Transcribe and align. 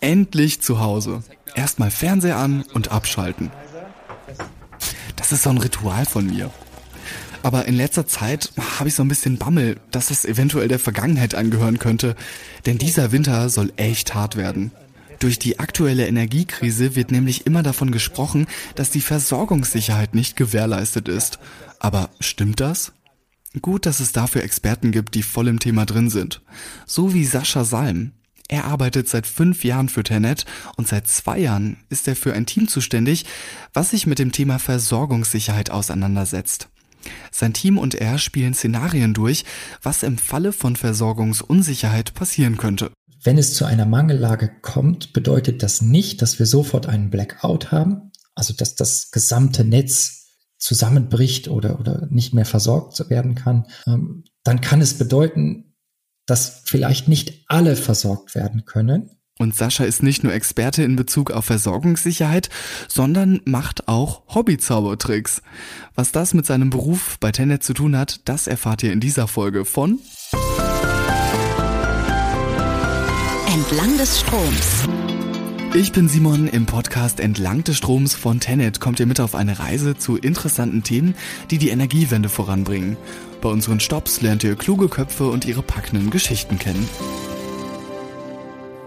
Endlich 0.00 0.62
zu 0.62 0.80
Hause. 0.80 1.22
Erstmal 1.54 1.90
Fernseher 1.90 2.38
an 2.38 2.64
und 2.72 2.90
abschalten. 2.90 3.50
Das 5.16 5.30
ist 5.32 5.42
so 5.42 5.50
ein 5.50 5.58
Ritual 5.58 6.06
von 6.06 6.26
mir. 6.26 6.50
Aber 7.42 7.66
in 7.66 7.74
letzter 7.74 8.06
Zeit 8.06 8.52
habe 8.78 8.88
ich 8.88 8.94
so 8.94 9.02
ein 9.02 9.08
bisschen 9.08 9.36
Bammel, 9.38 9.78
dass 9.90 10.10
es 10.10 10.24
eventuell 10.24 10.68
der 10.68 10.78
Vergangenheit 10.78 11.34
angehören 11.34 11.78
könnte. 11.78 12.16
Denn 12.64 12.78
dieser 12.78 13.12
Winter 13.12 13.48
soll 13.50 13.72
echt 13.76 14.14
hart 14.14 14.36
werden. 14.36 14.72
Durch 15.18 15.38
die 15.38 15.58
aktuelle 15.58 16.06
Energiekrise 16.06 16.96
wird 16.96 17.10
nämlich 17.10 17.46
immer 17.46 17.62
davon 17.62 17.90
gesprochen, 17.90 18.46
dass 18.74 18.90
die 18.90 19.02
Versorgungssicherheit 19.02 20.14
nicht 20.14 20.34
gewährleistet 20.34 21.08
ist. 21.08 21.38
Aber 21.78 22.08
stimmt 22.20 22.60
das? 22.60 22.92
Gut, 23.60 23.84
dass 23.84 24.00
es 24.00 24.12
dafür 24.12 24.44
Experten 24.44 24.92
gibt, 24.92 25.14
die 25.14 25.22
voll 25.22 25.48
im 25.48 25.58
Thema 25.58 25.84
drin 25.84 26.08
sind. 26.08 26.40
So 26.86 27.12
wie 27.12 27.26
Sascha 27.26 27.64
Salm. 27.64 28.12
Er 28.50 28.64
arbeitet 28.64 29.08
seit 29.08 29.28
fünf 29.28 29.62
Jahren 29.62 29.88
für 29.88 30.02
Tenet 30.02 30.44
und 30.76 30.88
seit 30.88 31.06
zwei 31.06 31.38
Jahren 31.38 31.76
ist 31.88 32.08
er 32.08 32.16
für 32.16 32.32
ein 32.32 32.46
Team 32.46 32.66
zuständig, 32.66 33.24
was 33.72 33.90
sich 33.90 34.08
mit 34.08 34.18
dem 34.18 34.32
Thema 34.32 34.58
Versorgungssicherheit 34.58 35.70
auseinandersetzt. 35.70 36.68
Sein 37.30 37.54
Team 37.54 37.78
und 37.78 37.94
er 37.94 38.18
spielen 38.18 38.52
Szenarien 38.52 39.14
durch, 39.14 39.44
was 39.82 40.02
im 40.02 40.18
Falle 40.18 40.52
von 40.52 40.74
Versorgungsunsicherheit 40.74 42.12
passieren 42.14 42.56
könnte. 42.56 42.90
Wenn 43.22 43.38
es 43.38 43.54
zu 43.54 43.66
einer 43.66 43.86
Mangellage 43.86 44.50
kommt, 44.62 45.12
bedeutet 45.12 45.62
das 45.62 45.80
nicht, 45.80 46.20
dass 46.20 46.40
wir 46.40 46.46
sofort 46.46 46.88
einen 46.88 47.08
Blackout 47.08 47.70
haben, 47.70 48.10
also 48.34 48.52
dass 48.52 48.74
das 48.74 49.12
gesamte 49.12 49.64
Netz 49.64 50.26
zusammenbricht 50.58 51.46
oder, 51.46 51.78
oder 51.78 52.08
nicht 52.10 52.34
mehr 52.34 52.46
versorgt 52.46 53.08
werden 53.10 53.36
kann. 53.36 53.68
Ähm, 53.86 54.24
dann 54.42 54.60
kann 54.60 54.80
es 54.80 54.94
bedeuten, 54.94 55.69
dass 56.30 56.62
vielleicht 56.64 57.08
nicht 57.08 57.44
alle 57.48 57.76
versorgt 57.76 58.34
werden 58.34 58.64
können. 58.64 59.10
Und 59.38 59.56
Sascha 59.56 59.84
ist 59.84 60.02
nicht 60.02 60.22
nur 60.22 60.34
Experte 60.34 60.82
in 60.82 60.96
Bezug 60.96 61.30
auf 61.30 61.46
Versorgungssicherheit, 61.46 62.50
sondern 62.88 63.40
macht 63.46 63.88
auch 63.88 64.22
Hobby-Zaubertricks. 64.34 65.42
Was 65.94 66.12
das 66.12 66.34
mit 66.34 66.44
seinem 66.44 66.68
Beruf 66.68 67.16
bei 67.20 67.32
Tenet 67.32 67.62
zu 67.62 67.72
tun 67.72 67.96
hat, 67.96 68.20
das 68.28 68.46
erfahrt 68.46 68.82
ihr 68.82 68.92
in 68.92 69.00
dieser 69.00 69.28
Folge 69.28 69.64
von 69.64 69.98
Entlang 73.52 73.96
des 73.98 74.20
Stroms. 74.20 74.88
Ich 75.74 75.92
bin 75.92 76.08
Simon. 76.08 76.48
Im 76.48 76.66
Podcast 76.66 77.18
Entlang 77.20 77.64
des 77.64 77.78
Stroms 77.78 78.14
von 78.14 78.40
Tenet 78.40 78.80
kommt 78.80 79.00
ihr 79.00 79.06
mit 79.06 79.20
auf 79.20 79.34
eine 79.34 79.58
Reise 79.58 79.96
zu 79.96 80.16
interessanten 80.16 80.82
Themen, 80.82 81.14
die 81.50 81.58
die 81.58 81.70
Energiewende 81.70 82.28
voranbringen. 82.28 82.96
Bei 83.40 83.48
unseren 83.48 83.80
Stops 83.80 84.20
lernt 84.20 84.44
ihr 84.44 84.54
kluge 84.54 84.88
Köpfe 84.88 85.28
und 85.28 85.46
ihre 85.46 85.62
packenden 85.62 86.10
Geschichten 86.10 86.58
kennen. 86.58 86.88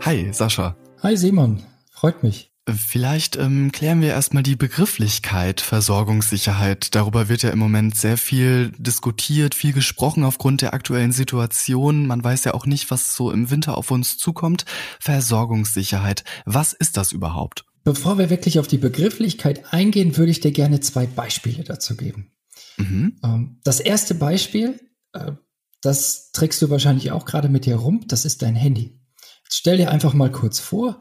Hi, 0.02 0.30
Sascha. 0.32 0.76
Hi, 1.02 1.18
Simon. 1.18 1.64
Freut 1.92 2.24
mich. 2.24 2.52
Vielleicht 2.70 3.36
ähm, 3.36 3.74
klären 3.74 4.02
wir 4.02 4.10
erstmal 4.10 4.44
die 4.44 4.56
Begrifflichkeit 4.56 5.60
Versorgungssicherheit. 5.60 6.96
Darüber 6.96 7.28
wird 7.28 7.44
ja 7.44 7.50
im 7.50 7.60
Moment 7.60 7.98
sehr 7.98 8.18
viel 8.18 8.72
diskutiert, 8.78 9.54
viel 9.54 9.74
gesprochen 9.74 10.24
aufgrund 10.24 10.62
der 10.62 10.74
aktuellen 10.74 11.12
Situation. 11.12 12.08
Man 12.08 12.24
weiß 12.24 12.46
ja 12.46 12.54
auch 12.54 12.66
nicht, 12.66 12.90
was 12.90 13.16
so 13.16 13.32
im 13.32 13.50
Winter 13.50 13.78
auf 13.78 13.92
uns 13.92 14.18
zukommt. 14.18 14.66
Versorgungssicherheit. 15.00 16.24
Was 16.46 16.72
ist 16.72 16.96
das 16.96 17.12
überhaupt? 17.12 17.66
Bevor 17.84 18.18
wir 18.18 18.30
wirklich 18.30 18.60
auf 18.60 18.68
die 18.68 18.78
Begrifflichkeit 18.78 19.74
eingehen, 19.74 20.16
würde 20.16 20.32
ich 20.32 20.40
dir 20.40 20.52
gerne 20.52 20.80
zwei 20.80 21.06
Beispiele 21.06 21.66
dazu 21.66 21.98
geben. 21.98 22.33
Mhm. 22.78 23.16
Ähm, 23.24 23.60
das 23.64 23.80
erste 23.80 24.16
Beispiel, 24.16 24.80
äh, 25.14 25.34
das 25.82 26.32
trägst 26.32 26.62
du 26.62 26.70
wahrscheinlich 26.70 27.12
auch 27.12 27.26
gerade 27.26 27.50
mit 27.50 27.66
dir 27.66 27.76
rum, 27.76 28.06
das 28.08 28.26
ist 28.26 28.42
dein 28.42 28.56
Handy. 28.56 29.00
Jetzt 29.44 29.58
stell 29.58 29.78
dir 29.78 29.92
einfach 29.92 30.14
mal 30.14 30.32
kurz 30.32 30.60
vor, 30.60 31.00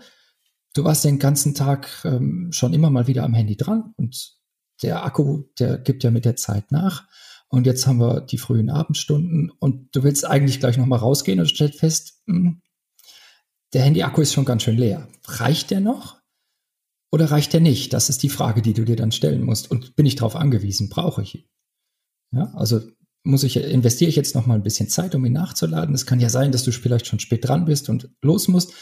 du 0.75 0.85
warst 0.85 1.05
den 1.05 1.19
ganzen 1.19 1.55
Tag 1.55 1.89
ähm, 2.05 2.51
schon 2.53 2.75
immer 2.75 2.91
mal 2.91 3.07
wieder 3.07 3.25
am 3.25 3.35
Handy 3.35 3.57
dran 3.57 3.95
und 3.97 4.37
der 4.83 5.05
Akku, 5.05 5.45
der 5.59 5.79
gibt 5.79 6.03
ja 6.03 6.11
mit 6.11 6.25
der 6.25 6.37
Zeit 6.37 6.73
nach. 6.73 7.07
Und 7.49 7.67
jetzt 7.67 7.87
haben 7.87 8.01
wir 8.01 8.23
die 8.23 8.39
frühen 8.39 8.71
Abendstunden 8.71 9.51
und 9.51 9.95
du 9.95 10.03
willst 10.03 10.27
eigentlich 10.27 10.59
gleich 10.59 10.79
nochmal 10.79 11.01
rausgehen 11.01 11.39
und 11.39 11.47
stellst 11.47 11.79
fest, 11.79 12.23
hm, 12.27 12.63
der 13.75 13.83
Handy-Akku 13.83 14.23
ist 14.23 14.33
schon 14.33 14.45
ganz 14.45 14.63
schön 14.63 14.77
leer. 14.77 15.09
Reicht 15.27 15.71
der 15.71 15.81
noch? 15.81 16.21
Oder 17.11 17.31
reicht 17.31 17.53
der 17.53 17.61
nicht? 17.61 17.93
Das 17.93 18.09
ist 18.09 18.23
die 18.23 18.31
Frage, 18.31 18.63
die 18.63 18.73
du 18.73 18.85
dir 18.85 18.97
dann 18.97 19.13
stellen 19.13 19.43
musst. 19.43 19.71
Und 19.71 19.97
bin 19.97 20.07
ich 20.07 20.17
darauf 20.17 20.35
angewiesen? 20.35 20.89
Brauche 20.89 21.23
ich 21.23 21.35
ihn? 21.35 21.45
Ja, 22.33 22.53
also 22.55 22.81
muss 23.25 23.45
ich, 23.45 23.57
investiere 23.57 24.09
ich 24.09 24.17
jetzt 24.17 24.35
noch 24.35 24.47
mal 24.47 24.55
ein 24.55 24.63
bisschen 24.63 24.89
Zeit, 24.89 25.15
um 25.15 25.25
ihn 25.25 25.33
nachzuladen. 25.33 25.95
Es 25.95 26.07
kann 26.07 26.21
ja 26.21 26.29
sein, 26.29 26.51
dass 26.51 26.65
du 26.65 26.73
vielleicht 26.73 27.07
schon 27.07 27.21
spät 27.21 27.47
dran 27.47 27.65
bist 27.65 27.89
und 27.89 28.11
los 28.21 28.49
musst. 28.49 28.73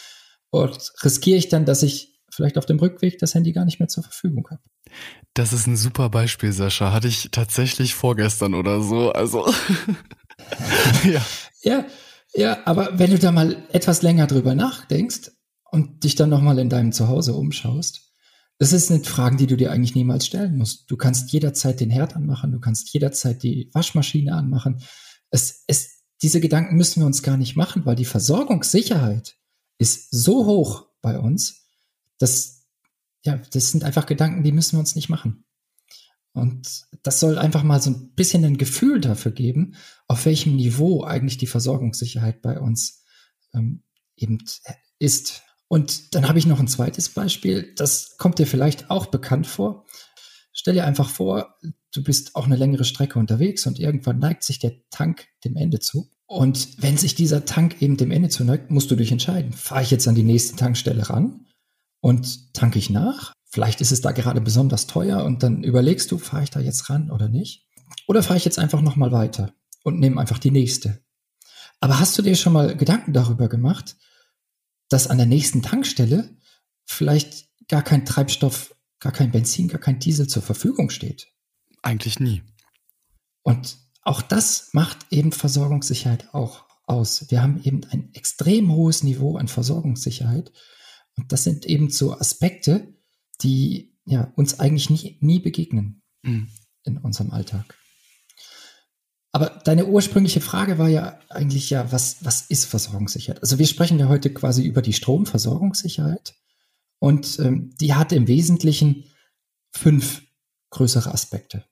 Und 0.50 0.92
riskiere 1.04 1.36
ich 1.36 1.48
dann, 1.48 1.64
dass 1.64 1.82
ich 1.82 2.20
vielleicht 2.32 2.56
auf 2.58 2.66
dem 2.66 2.78
Rückweg 2.78 3.18
das 3.18 3.34
Handy 3.34 3.52
gar 3.52 3.64
nicht 3.64 3.80
mehr 3.80 3.88
zur 3.88 4.02
Verfügung 4.02 4.46
habe. 4.50 4.62
Das 5.34 5.52
ist 5.52 5.66
ein 5.66 5.76
super 5.76 6.08
Beispiel, 6.08 6.52
Sascha. 6.52 6.92
Hatte 6.92 7.08
ich 7.08 7.28
tatsächlich 7.30 7.94
vorgestern 7.94 8.54
oder 8.54 8.80
so. 8.80 9.12
Also. 9.12 9.46
ja. 11.04 11.24
ja, 11.62 11.86
ja, 12.34 12.58
aber 12.64 12.98
wenn 12.98 13.10
du 13.10 13.18
da 13.18 13.32
mal 13.32 13.64
etwas 13.72 14.02
länger 14.02 14.26
drüber 14.26 14.54
nachdenkst 14.54 15.32
und 15.70 16.04
dich 16.04 16.14
dann 16.14 16.30
nochmal 16.30 16.58
in 16.58 16.68
deinem 16.68 16.92
Zuhause 16.92 17.34
umschaust, 17.34 18.09
das 18.60 18.86
sind 18.86 19.06
Fragen, 19.06 19.38
die 19.38 19.46
du 19.46 19.56
dir 19.56 19.72
eigentlich 19.72 19.94
niemals 19.94 20.26
stellen 20.26 20.58
musst. 20.58 20.90
Du 20.90 20.96
kannst 20.98 21.32
jederzeit 21.32 21.80
den 21.80 21.88
Herd 21.88 22.14
anmachen, 22.14 22.52
du 22.52 22.60
kannst 22.60 22.92
jederzeit 22.92 23.42
die 23.42 23.70
Waschmaschine 23.72 24.34
anmachen. 24.34 24.82
Es, 25.30 25.64
es, 25.66 26.02
diese 26.22 26.40
Gedanken 26.40 26.76
müssen 26.76 27.00
wir 27.00 27.06
uns 27.06 27.22
gar 27.22 27.38
nicht 27.38 27.56
machen, 27.56 27.86
weil 27.86 27.96
die 27.96 28.04
Versorgungssicherheit 28.04 29.38
ist 29.78 30.10
so 30.10 30.44
hoch 30.44 30.88
bei 31.00 31.18
uns, 31.18 31.66
dass, 32.18 32.66
ja, 33.24 33.40
das 33.52 33.70
sind 33.70 33.82
einfach 33.82 34.04
Gedanken, 34.04 34.42
die 34.42 34.52
müssen 34.52 34.72
wir 34.76 34.80
uns 34.80 34.94
nicht 34.94 35.08
machen. 35.08 35.44
Und 36.32 36.86
das 37.02 37.18
soll 37.18 37.38
einfach 37.38 37.62
mal 37.62 37.80
so 37.80 37.90
ein 37.90 38.14
bisschen 38.14 38.44
ein 38.44 38.58
Gefühl 38.58 39.00
dafür 39.00 39.32
geben, 39.32 39.74
auf 40.06 40.26
welchem 40.26 40.56
Niveau 40.56 41.02
eigentlich 41.02 41.38
die 41.38 41.46
Versorgungssicherheit 41.46 42.42
bei 42.42 42.60
uns 42.60 43.04
ähm, 43.54 43.82
eben 44.16 44.38
ist. 44.98 45.42
Und 45.70 46.16
dann 46.16 46.28
habe 46.28 46.40
ich 46.40 46.46
noch 46.46 46.58
ein 46.58 46.66
zweites 46.66 47.10
Beispiel, 47.10 47.72
das 47.76 48.16
kommt 48.16 48.40
dir 48.40 48.46
vielleicht 48.48 48.90
auch 48.90 49.06
bekannt 49.06 49.46
vor. 49.46 49.86
Stell 50.52 50.74
dir 50.74 50.84
einfach 50.84 51.08
vor, 51.08 51.54
du 51.94 52.02
bist 52.02 52.34
auch 52.34 52.46
eine 52.46 52.56
längere 52.56 52.82
Strecke 52.82 53.20
unterwegs 53.20 53.64
und 53.68 53.78
irgendwann 53.78 54.18
neigt 54.18 54.42
sich 54.42 54.58
der 54.58 54.72
Tank 54.90 55.28
dem 55.44 55.54
Ende 55.54 55.78
zu. 55.78 56.10
Und 56.26 56.82
wenn 56.82 56.96
sich 56.96 57.14
dieser 57.14 57.44
Tank 57.44 57.80
eben 57.82 57.96
dem 57.96 58.10
Ende 58.10 58.30
zuneigt, 58.30 58.72
musst 58.72 58.90
du 58.90 58.96
dich 58.96 59.12
entscheiden. 59.12 59.52
Fahre 59.52 59.84
ich 59.84 59.92
jetzt 59.92 60.08
an 60.08 60.16
die 60.16 60.24
nächste 60.24 60.56
Tankstelle 60.56 61.08
ran 61.08 61.46
und 62.00 62.52
tanke 62.52 62.80
ich 62.80 62.90
nach? 62.90 63.32
Vielleicht 63.44 63.80
ist 63.80 63.92
es 63.92 64.00
da 64.00 64.10
gerade 64.10 64.40
besonders 64.40 64.88
teuer 64.88 65.22
und 65.22 65.44
dann 65.44 65.62
überlegst 65.62 66.10
du, 66.10 66.18
fahre 66.18 66.42
ich 66.42 66.50
da 66.50 66.58
jetzt 66.58 66.90
ran 66.90 67.12
oder 67.12 67.28
nicht? 67.28 67.68
Oder 68.08 68.24
fahre 68.24 68.38
ich 68.38 68.44
jetzt 68.44 68.58
einfach 68.58 68.80
nochmal 68.80 69.12
weiter 69.12 69.52
und 69.84 70.00
nehme 70.00 70.20
einfach 70.20 70.38
die 70.40 70.50
nächste? 70.50 71.00
Aber 71.78 72.00
hast 72.00 72.18
du 72.18 72.22
dir 72.22 72.34
schon 72.34 72.54
mal 72.54 72.76
Gedanken 72.76 73.12
darüber 73.12 73.48
gemacht, 73.48 73.96
dass 74.90 75.06
an 75.06 75.16
der 75.16 75.26
nächsten 75.26 75.62
Tankstelle 75.62 76.36
vielleicht 76.84 77.48
gar 77.68 77.82
kein 77.82 78.04
Treibstoff, 78.04 78.74
gar 78.98 79.12
kein 79.12 79.30
Benzin, 79.30 79.68
gar 79.68 79.80
kein 79.80 79.98
Diesel 79.98 80.26
zur 80.26 80.42
Verfügung 80.42 80.90
steht. 80.90 81.28
Eigentlich 81.82 82.20
nie. 82.20 82.42
Und 83.42 83.78
auch 84.02 84.20
das 84.20 84.70
macht 84.72 85.06
eben 85.10 85.32
Versorgungssicherheit 85.32 86.34
auch 86.34 86.64
aus. 86.86 87.30
Wir 87.30 87.42
haben 87.42 87.62
eben 87.62 87.84
ein 87.84 88.12
extrem 88.12 88.72
hohes 88.72 89.02
Niveau 89.02 89.36
an 89.36 89.48
Versorgungssicherheit. 89.48 90.52
Und 91.16 91.32
das 91.32 91.44
sind 91.44 91.64
eben 91.64 91.90
so 91.90 92.18
Aspekte, 92.18 92.94
die 93.42 93.96
ja, 94.04 94.32
uns 94.36 94.58
eigentlich 94.58 94.90
nie, 94.90 95.18
nie 95.20 95.38
begegnen 95.38 96.02
mhm. 96.22 96.48
in 96.84 96.98
unserem 96.98 97.30
Alltag. 97.30 97.76
Aber 99.32 99.60
deine 99.64 99.86
ursprüngliche 99.86 100.40
Frage 100.40 100.78
war 100.78 100.88
ja 100.88 101.18
eigentlich 101.28 101.70
ja, 101.70 101.92
was, 101.92 102.24
was 102.24 102.42
ist 102.42 102.64
Versorgungssicherheit? 102.64 103.42
Also 103.42 103.58
wir 103.58 103.66
sprechen 103.66 103.98
ja 103.98 104.08
heute 104.08 104.32
quasi 104.32 104.64
über 104.64 104.82
die 104.82 104.92
Stromversorgungssicherheit 104.92 106.34
und 106.98 107.38
ähm, 107.38 107.74
die 107.80 107.94
hat 107.94 108.12
im 108.12 108.26
Wesentlichen 108.26 109.04
fünf 109.72 110.22
größere 110.70 111.12
Aspekte. 111.12 111.64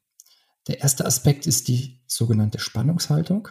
Der 0.68 0.80
erste 0.80 1.04
Aspekt 1.04 1.46
ist 1.46 1.68
die 1.68 2.00
sogenannte 2.06 2.60
Spannungshaltung. 2.60 3.48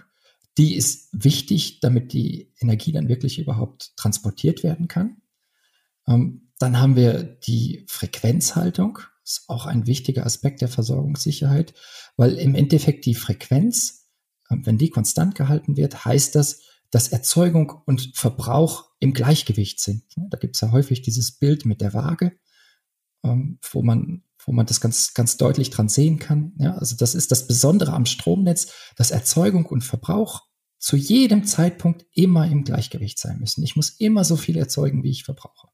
Die 0.58 0.76
ist 0.76 1.10
wichtig, 1.12 1.80
damit 1.82 2.14
die 2.14 2.54
Energie 2.60 2.92
dann 2.92 3.10
wirklich 3.10 3.40
überhaupt 3.40 3.96
transportiert 3.98 4.64
werden 4.64 4.88
kann. 4.88 5.22
Ähm, 6.08 6.52
dann 6.60 6.80
haben 6.80 6.96
wir 6.96 7.24
die 7.24 7.86
Frequenzhaltung. 7.88 9.00
Ist 9.24 9.50
auch 9.50 9.66
ein 9.66 9.86
wichtiger 9.88 10.26
Aspekt 10.26 10.62
der 10.62 10.70
Versorgungssicherheit, 10.70 11.74
weil 12.16 12.34
im 12.36 12.56
Endeffekt 12.56 13.06
die 13.06 13.16
Frequenz 13.16 13.97
wenn 14.50 14.78
die 14.78 14.90
konstant 14.90 15.36
gehalten 15.36 15.78
wird, 15.78 16.06
heißt 16.06 16.36
das, 16.36 16.62
dass 16.90 17.10
Erzeugung 17.10 17.82
und 17.86 18.16
Verbrauch 18.16 18.90
im 19.00 19.14
Gleichgewicht 19.14 19.80
sind. 19.80 20.04
Da 20.16 20.38
gibt 20.38 20.56
es 20.56 20.62
ja 20.62 20.72
häufig 20.72 21.02
dieses 21.02 21.32
Bild 21.34 21.66
mit 21.66 21.82
der 21.82 21.94
Waage, 21.94 22.38
ähm, 23.24 23.60
wo 23.72 23.82
man 23.82 24.24
wo 24.46 24.54
man 24.54 24.66
das 24.66 24.80
ganz, 24.80 25.14
ganz 25.14 25.36
deutlich 25.36 25.72
dran 25.72 25.90
sehen 25.90 26.20
kann. 26.20 26.54
Ja, 26.58 26.76
also 26.76 26.96
das 26.96 27.16
ist 27.16 27.32
das 27.32 27.48
Besondere 27.48 27.92
am 27.92 28.06
Stromnetz, 28.06 28.72
dass 28.96 29.12
Erzeugung 29.12 29.66
und 29.66 29.82
Verbrauch 29.82 30.48
zu 30.80 30.96
jedem 30.96 31.46
Zeitpunkt 31.46 32.06
immer 32.14 32.48
im 32.48 32.64
Gleichgewicht 32.64 33.20
sein 33.20 33.40
müssen. 33.40 33.64
Ich 33.64 33.76
muss 33.76 33.90
immer 33.90 34.24
so 34.24 34.38
viel 34.38 34.58
erzeugen, 34.58 35.04
wie 35.04 35.10
ich 35.10 35.26
verbrauche. 35.26 35.68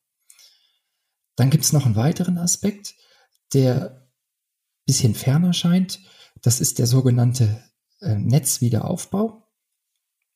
Dann 1.36 1.52
gibt 1.52 1.66
es 1.66 1.74
noch 1.74 1.86
einen 1.86 1.96
weiteren 1.96 2.40
Aspekt, 2.40 2.96
der 3.54 4.10
bisschen 4.86 5.14
ferner 5.14 5.54
scheint. 5.54 6.00
Das 6.42 6.60
ist 6.60 6.80
der 6.80 6.88
sogenannte 6.88 7.64
äh, 8.04 8.16
Netzwiederaufbau. 8.16 9.48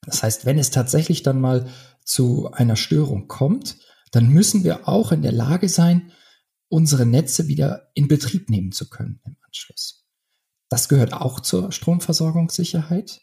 Das 0.06 0.24
heißt, 0.24 0.46
wenn 0.46 0.58
es 0.58 0.72
tatsächlich 0.72 1.24
dann 1.24 1.42
mal 1.42 1.70
zu 2.04 2.52
einer 2.52 2.76
Störung 2.76 3.28
kommt, 3.28 3.78
dann 4.12 4.30
müssen 4.30 4.64
wir 4.64 4.88
auch 4.88 5.12
in 5.12 5.22
der 5.22 5.34
Lage 5.34 5.70
sein, 5.70 6.12
unsere 6.70 7.06
Netze 7.06 7.48
wieder 7.48 7.92
in 7.94 8.08
Betrieb 8.08 8.50
nehmen 8.50 8.72
zu 8.72 8.90
können 8.90 9.20
im 9.26 9.36
Anschluss. 9.46 10.06
Das 10.70 10.90
gehört 10.90 11.14
auch 11.14 11.40
zur 11.40 11.72
Stromversorgungssicherheit. 11.72 13.22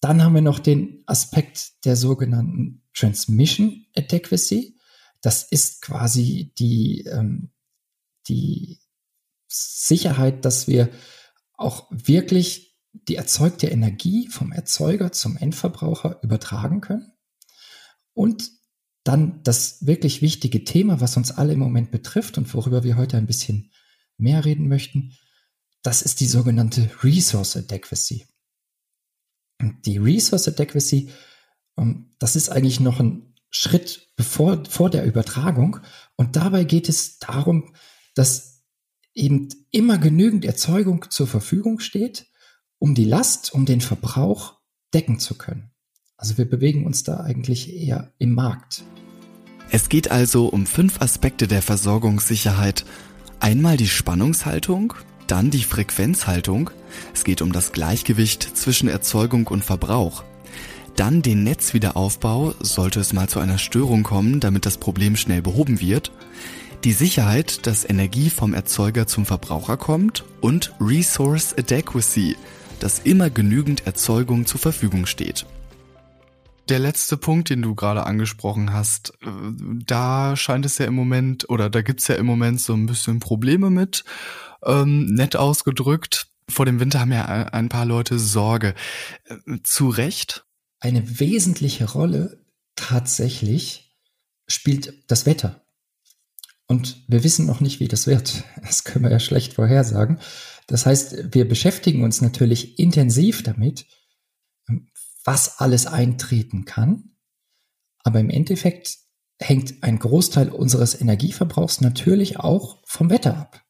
Dann 0.00 0.22
haben 0.22 0.34
wir 0.34 0.42
noch 0.42 0.58
den 0.58 1.02
Aspekt 1.06 1.84
der 1.84 1.96
sogenannten 1.96 2.82
Transmission 2.94 3.86
Adequacy. 3.96 4.78
Das 5.20 5.42
ist 5.44 5.82
quasi 5.82 6.52
die, 6.58 7.04
ähm, 7.10 7.50
die 8.28 8.78
Sicherheit, 9.48 10.44
dass 10.44 10.68
wir 10.68 10.90
auch 11.54 11.88
wirklich 11.90 12.67
die 13.06 13.16
erzeugte 13.16 13.68
Energie 13.68 14.28
vom 14.28 14.52
Erzeuger 14.52 15.12
zum 15.12 15.36
Endverbraucher 15.36 16.20
übertragen 16.22 16.80
können. 16.80 17.12
Und 18.14 18.50
dann 19.04 19.42
das 19.42 19.86
wirklich 19.86 20.22
wichtige 20.22 20.64
Thema, 20.64 21.00
was 21.00 21.16
uns 21.16 21.30
alle 21.30 21.52
im 21.52 21.60
Moment 21.60 21.90
betrifft 21.90 22.36
und 22.36 22.52
worüber 22.52 22.84
wir 22.84 22.96
heute 22.96 23.16
ein 23.16 23.26
bisschen 23.26 23.70
mehr 24.16 24.44
reden 24.44 24.68
möchten, 24.68 25.16
das 25.82 26.02
ist 26.02 26.20
die 26.20 26.26
sogenannte 26.26 26.90
Resource 27.02 27.56
Adequacy. 27.56 28.26
Und 29.60 29.86
die 29.86 29.98
Resource 29.98 30.48
Adequacy, 30.48 31.10
ähm, 31.78 32.14
das 32.18 32.36
ist 32.36 32.50
eigentlich 32.50 32.80
noch 32.80 33.00
ein 33.00 33.34
Schritt 33.50 34.12
bevor, 34.16 34.64
vor 34.66 34.90
der 34.90 35.06
Übertragung. 35.06 35.78
Und 36.16 36.36
dabei 36.36 36.64
geht 36.64 36.88
es 36.88 37.18
darum, 37.18 37.74
dass 38.14 38.64
eben 39.14 39.48
immer 39.70 39.98
genügend 39.98 40.44
Erzeugung 40.44 41.10
zur 41.10 41.26
Verfügung 41.26 41.80
steht, 41.80 42.26
um 42.78 42.94
die 42.94 43.04
Last, 43.04 43.52
um 43.52 43.66
den 43.66 43.80
Verbrauch 43.80 44.54
decken 44.94 45.18
zu 45.18 45.34
können. 45.36 45.70
Also 46.16 46.38
wir 46.38 46.48
bewegen 46.48 46.84
uns 46.84 47.04
da 47.04 47.20
eigentlich 47.20 47.72
eher 47.72 48.12
im 48.18 48.34
Markt. 48.34 48.82
Es 49.70 49.88
geht 49.88 50.10
also 50.10 50.46
um 50.46 50.66
fünf 50.66 51.00
Aspekte 51.00 51.46
der 51.46 51.62
Versorgungssicherheit. 51.62 52.84
Einmal 53.38 53.76
die 53.76 53.88
Spannungshaltung, 53.88 54.94
dann 55.26 55.50
die 55.50 55.62
Frequenzhaltung. 55.62 56.70
Es 57.14 57.22
geht 57.22 57.42
um 57.42 57.52
das 57.52 57.72
Gleichgewicht 57.72 58.42
zwischen 58.56 58.88
Erzeugung 58.88 59.46
und 59.46 59.64
Verbrauch. 59.64 60.24
Dann 60.96 61.22
den 61.22 61.44
Netzwiederaufbau, 61.44 62.54
sollte 62.60 62.98
es 62.98 63.12
mal 63.12 63.28
zu 63.28 63.38
einer 63.38 63.58
Störung 63.58 64.02
kommen, 64.02 64.40
damit 64.40 64.66
das 64.66 64.78
Problem 64.78 65.14
schnell 65.14 65.42
behoben 65.42 65.80
wird. 65.80 66.10
Die 66.82 66.92
Sicherheit, 66.92 67.66
dass 67.66 67.88
Energie 67.88 68.30
vom 68.30 68.54
Erzeuger 68.54 69.06
zum 69.06 69.26
Verbraucher 69.26 69.76
kommt. 69.76 70.24
Und 70.40 70.74
Resource 70.80 71.54
Adequacy, 71.56 72.36
dass 72.78 73.00
immer 73.00 73.30
genügend 73.30 73.86
Erzeugung 73.86 74.46
zur 74.46 74.60
Verfügung 74.60 75.06
steht. 75.06 75.46
Der 76.68 76.78
letzte 76.78 77.16
Punkt, 77.16 77.48
den 77.48 77.62
du 77.62 77.74
gerade 77.74 78.04
angesprochen 78.04 78.72
hast, 78.72 79.12
äh, 79.22 79.26
da 79.86 80.36
scheint 80.36 80.66
es 80.66 80.78
ja 80.78 80.86
im 80.86 80.94
Moment 80.94 81.48
oder 81.48 81.70
da 81.70 81.82
gibt's 81.82 82.08
ja 82.08 82.16
im 82.16 82.26
Moment 82.26 82.60
so 82.60 82.74
ein 82.74 82.86
bisschen 82.86 83.20
Probleme 83.20 83.70
mit. 83.70 84.04
Ähm, 84.64 85.06
nett 85.06 85.36
ausgedrückt, 85.36 86.28
vor 86.48 86.66
dem 86.66 86.80
Winter 86.80 87.00
haben 87.00 87.12
ja 87.12 87.24
ein 87.24 87.68
paar 87.68 87.84
Leute 87.84 88.18
Sorge. 88.18 88.74
Äh, 89.24 89.58
zu 89.62 89.88
Recht? 89.88 90.46
Eine 90.80 91.20
wesentliche 91.20 91.90
Rolle 91.90 92.44
tatsächlich 92.76 93.96
spielt 94.46 94.94
das 95.10 95.26
Wetter. 95.26 95.62
Und 96.68 97.02
wir 97.08 97.24
wissen 97.24 97.46
noch 97.46 97.60
nicht, 97.60 97.80
wie 97.80 97.88
das 97.88 98.06
wird. 98.06 98.44
Das 98.62 98.84
können 98.84 99.04
wir 99.04 99.10
ja 99.10 99.20
schlecht 99.20 99.54
vorhersagen. 99.54 100.18
Das 100.66 100.84
heißt, 100.84 101.34
wir 101.34 101.48
beschäftigen 101.48 102.04
uns 102.04 102.20
natürlich 102.20 102.78
intensiv 102.78 103.42
damit, 103.42 103.86
was 105.24 105.58
alles 105.58 105.86
eintreten 105.86 106.66
kann. 106.66 107.16
Aber 108.04 108.20
im 108.20 108.30
Endeffekt 108.30 108.98
hängt 109.40 109.82
ein 109.82 109.98
Großteil 109.98 110.50
unseres 110.50 111.00
Energieverbrauchs 111.00 111.80
natürlich 111.80 112.38
auch 112.38 112.82
vom 112.84 113.08
Wetter 113.08 113.36
ab. 113.36 113.64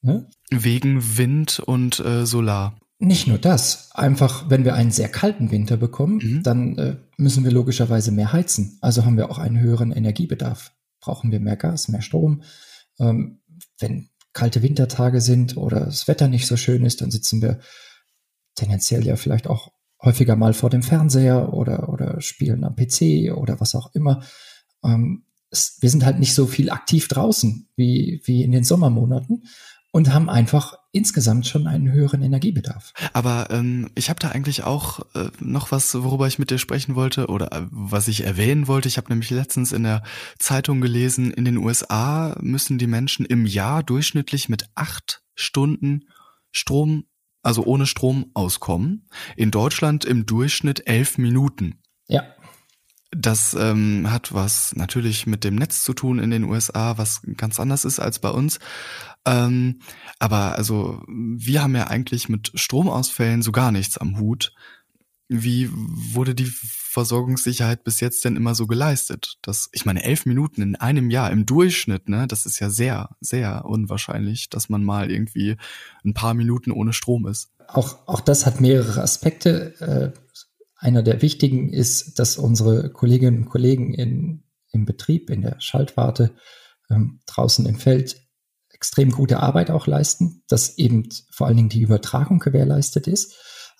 Ne? 0.00 0.28
Wegen 0.50 1.18
Wind 1.18 1.60
und 1.60 2.00
äh, 2.00 2.24
Solar. 2.24 2.78
Nicht 2.98 3.26
nur 3.26 3.38
das. 3.38 3.90
Einfach, 3.92 4.48
wenn 4.48 4.64
wir 4.64 4.74
einen 4.74 4.90
sehr 4.90 5.08
kalten 5.08 5.50
Winter 5.50 5.76
bekommen, 5.76 6.18
mhm. 6.22 6.42
dann 6.42 6.78
äh, 6.78 6.96
müssen 7.18 7.44
wir 7.44 7.50
logischerweise 7.50 8.10
mehr 8.10 8.32
heizen. 8.32 8.78
Also 8.80 9.04
haben 9.04 9.18
wir 9.18 9.30
auch 9.30 9.38
einen 9.38 9.60
höheren 9.60 9.92
Energiebedarf. 9.92 10.72
Brauchen 11.06 11.30
wir 11.30 11.38
mehr 11.38 11.56
Gas, 11.56 11.86
mehr 11.86 12.02
Strom. 12.02 12.42
Ähm, 12.98 13.38
wenn 13.78 14.08
kalte 14.32 14.60
Wintertage 14.64 15.20
sind 15.20 15.56
oder 15.56 15.84
das 15.84 16.08
Wetter 16.08 16.26
nicht 16.26 16.48
so 16.48 16.56
schön 16.56 16.84
ist, 16.84 17.00
dann 17.00 17.12
sitzen 17.12 17.40
wir 17.40 17.60
tendenziell 18.56 19.06
ja 19.06 19.14
vielleicht 19.14 19.46
auch 19.46 19.70
häufiger 20.02 20.34
mal 20.34 20.52
vor 20.52 20.68
dem 20.68 20.82
Fernseher 20.82 21.54
oder, 21.54 21.88
oder 21.90 22.20
spielen 22.20 22.64
am 22.64 22.74
PC 22.74 23.32
oder 23.36 23.60
was 23.60 23.76
auch 23.76 23.94
immer. 23.94 24.24
Ähm, 24.82 25.26
es, 25.50 25.78
wir 25.80 25.90
sind 25.90 26.04
halt 26.04 26.18
nicht 26.18 26.34
so 26.34 26.48
viel 26.48 26.70
aktiv 26.70 27.06
draußen 27.06 27.68
wie, 27.76 28.20
wie 28.24 28.42
in 28.42 28.50
den 28.50 28.64
Sommermonaten 28.64 29.44
und 29.92 30.12
haben 30.12 30.28
einfach 30.28 30.76
insgesamt 30.96 31.46
schon 31.46 31.66
einen 31.66 31.92
höheren 31.92 32.22
Energiebedarf. 32.22 32.92
Aber 33.12 33.48
ähm, 33.50 33.90
ich 33.94 34.08
habe 34.08 34.18
da 34.18 34.28
eigentlich 34.28 34.64
auch 34.64 35.00
äh, 35.14 35.28
noch 35.40 35.70
was, 35.70 35.94
worüber 35.94 36.26
ich 36.26 36.38
mit 36.38 36.50
dir 36.50 36.58
sprechen 36.58 36.94
wollte 36.94 37.26
oder 37.26 37.52
äh, 37.52 37.66
was 37.70 38.08
ich 38.08 38.24
erwähnen 38.24 38.68
wollte. 38.68 38.88
Ich 38.88 38.96
habe 38.96 39.10
nämlich 39.10 39.30
letztens 39.30 39.72
in 39.72 39.82
der 39.82 40.02
Zeitung 40.38 40.80
gelesen, 40.80 41.30
in 41.30 41.44
den 41.44 41.58
USA 41.58 42.36
müssen 42.40 42.78
die 42.78 42.86
Menschen 42.86 43.26
im 43.26 43.46
Jahr 43.46 43.82
durchschnittlich 43.82 44.48
mit 44.48 44.68
acht 44.74 45.22
Stunden 45.34 46.04
Strom 46.50 47.04
also 47.46 47.64
ohne 47.64 47.86
Strom 47.86 48.32
auskommen. 48.34 49.08
In 49.36 49.52
Deutschland 49.52 50.04
im 50.04 50.26
Durchschnitt 50.26 50.88
elf 50.88 51.16
Minuten. 51.16 51.78
Ja. 52.08 52.24
Das 53.12 53.54
ähm, 53.54 54.10
hat 54.10 54.34
was 54.34 54.74
natürlich 54.74 55.26
mit 55.26 55.44
dem 55.44 55.54
Netz 55.54 55.82
zu 55.84 55.94
tun 55.94 56.18
in 56.18 56.30
den 56.30 56.44
USA, 56.44 56.98
was 56.98 57.22
ganz 57.36 57.60
anders 57.60 57.84
ist 57.84 58.00
als 58.00 58.18
bei 58.18 58.30
uns. 58.30 58.58
Ähm, 59.24 59.80
aber 60.18 60.56
also 60.56 61.02
wir 61.08 61.62
haben 61.62 61.76
ja 61.76 61.86
eigentlich 61.86 62.28
mit 62.28 62.52
Stromausfällen 62.54 63.42
so 63.42 63.52
gar 63.52 63.72
nichts 63.72 63.98
am 63.98 64.18
Hut. 64.18 64.52
Wie 65.28 65.68
wurde 65.72 66.34
die 66.34 66.50
Versorgungssicherheit 66.96 67.84
bis 67.84 68.00
jetzt 68.00 68.24
denn 68.24 68.36
immer 68.36 68.54
so 68.54 68.66
geleistet? 68.66 69.38
Das, 69.42 69.68
ich 69.72 69.84
meine, 69.84 70.04
elf 70.04 70.24
Minuten 70.24 70.62
in 70.62 70.76
einem 70.76 71.10
Jahr 71.10 71.32
im 71.32 71.44
Durchschnitt, 71.44 72.08
ne, 72.08 72.26
das 72.28 72.46
ist 72.46 72.60
ja 72.60 72.70
sehr, 72.70 73.10
sehr 73.20 73.64
unwahrscheinlich, 73.64 74.48
dass 74.50 74.68
man 74.68 74.84
mal 74.84 75.10
irgendwie 75.10 75.56
ein 76.04 76.14
paar 76.14 76.34
Minuten 76.34 76.70
ohne 76.70 76.92
Strom 76.92 77.26
ist. 77.26 77.50
Auch, 77.68 78.06
auch 78.06 78.20
das 78.20 78.46
hat 78.46 78.60
mehrere 78.60 79.02
Aspekte. 79.02 80.14
Äh, 80.14 80.25
einer 80.86 81.02
der 81.02 81.20
wichtigen 81.20 81.72
ist, 81.72 82.20
dass 82.20 82.36
unsere 82.36 82.92
Kolleginnen 82.92 83.38
und 83.38 83.48
Kollegen 83.48 83.92
in, 83.92 84.44
im 84.70 84.84
Betrieb, 84.84 85.30
in 85.30 85.42
der 85.42 85.60
Schaltwarte, 85.60 86.36
ähm, 86.88 87.18
draußen 87.26 87.66
im 87.66 87.74
Feld 87.74 88.22
extrem 88.70 89.10
gute 89.10 89.40
Arbeit 89.40 89.72
auch 89.72 89.88
leisten, 89.88 90.44
dass 90.46 90.78
eben 90.78 91.08
vor 91.32 91.48
allen 91.48 91.56
Dingen 91.56 91.70
die 91.70 91.80
Übertragung 91.80 92.38
gewährleistet 92.38 93.08
ist. 93.08 93.34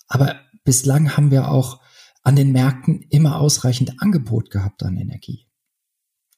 Aber 0.09 0.41
bislang 0.65 1.17
haben 1.17 1.31
wir 1.31 1.49
auch 1.49 1.81
an 2.23 2.35
den 2.35 2.51
Märkten 2.51 3.03
immer 3.11 3.41
ausreichend 3.41 4.03
Angebot 4.03 4.51
gehabt 4.51 4.83
an 4.83 4.97
Energie. 4.97 5.47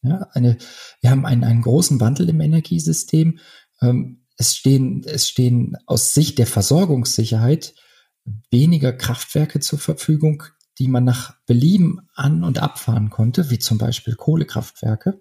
Ja, 0.02 0.28
eine, 0.32 0.58
wir 1.00 1.10
haben 1.10 1.24
einen, 1.24 1.44
einen 1.44 1.62
großen 1.62 1.98
Wandel 1.98 2.28
im 2.28 2.42
Energiesystem. 2.42 3.38
Ähm, 3.80 4.26
es 4.36 4.54
stehen, 4.54 5.02
es 5.06 5.28
stehen 5.28 5.78
aus 5.86 6.12
Sicht 6.12 6.38
der 6.38 6.46
Versorgungssicherheit 6.46 7.74
weniger 8.50 8.92
Kraftwerke 8.92 9.60
zur 9.60 9.78
Verfügung, 9.78 10.42
die 10.78 10.88
man 10.88 11.04
nach 11.04 11.36
Belieben 11.46 12.08
an- 12.14 12.44
und 12.44 12.60
abfahren 12.60 13.10
konnte, 13.10 13.50
wie 13.50 13.58
zum 13.58 13.78
Beispiel 13.78 14.14
Kohlekraftwerke. 14.14 15.20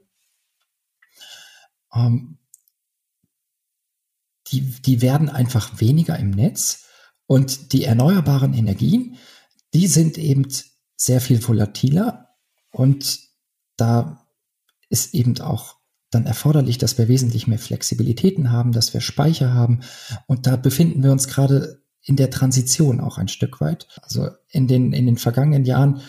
Ähm, 1.93 2.37
die, 4.47 4.61
die 4.61 5.01
werden 5.01 5.29
einfach 5.29 5.81
weniger 5.81 6.17
im 6.17 6.31
Netz 6.31 6.85
und 7.25 7.73
die 7.73 7.83
erneuerbaren 7.83 8.53
Energien, 8.53 9.17
die 9.73 9.87
sind 9.87 10.17
eben 10.17 10.47
sehr 10.95 11.21
viel 11.21 11.45
volatiler 11.45 12.35
und 12.71 13.19
da 13.75 14.25
ist 14.89 15.13
eben 15.13 15.39
auch 15.41 15.77
dann 16.09 16.25
erforderlich, 16.25 16.77
dass 16.77 16.97
wir 16.97 17.09
wesentlich 17.09 17.47
mehr 17.47 17.59
Flexibilitäten 17.59 18.51
haben, 18.51 18.71
dass 18.71 18.93
wir 18.93 19.01
Speicher 19.01 19.53
haben. 19.53 19.81
Und 20.25 20.47
da 20.47 20.55
befinden 20.55 21.03
wir 21.03 21.11
uns 21.11 21.27
gerade 21.27 21.83
in 22.07 22.15
der 22.15 22.31
Transition 22.31 23.01
auch 23.01 23.17
ein 23.17 23.27
Stück 23.27 23.59
weit. 23.59 23.87
Also 24.01 24.29
in 24.49 24.67
den, 24.67 24.93
in 24.93 25.05
den 25.05 25.17
vergangenen 25.17 25.65
Jahren 25.65 26.01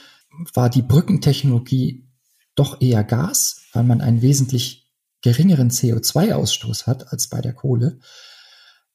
war 0.55 0.71
die 0.71 0.83
Brückentechnologie 0.83 2.09
doch 2.55 2.81
eher 2.81 3.03
Gas, 3.03 3.63
weil 3.73 3.83
man 3.83 4.01
einen 4.01 4.23
wesentlich 4.23 4.89
geringeren 5.23 5.71
CO2-Ausstoß 5.71 6.87
hat 6.87 7.13
als 7.13 7.29
bei 7.29 7.41
der 7.41 7.53
Kohle. 7.53 7.99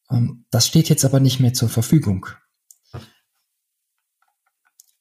Ähm, 0.09 0.45
das 0.49 0.65
steht 0.65 0.87
jetzt 0.87 1.03
aber 1.03 1.19
nicht 1.19 1.41
mehr 1.41 1.53
zur 1.53 1.67
Verfügung. 1.67 2.25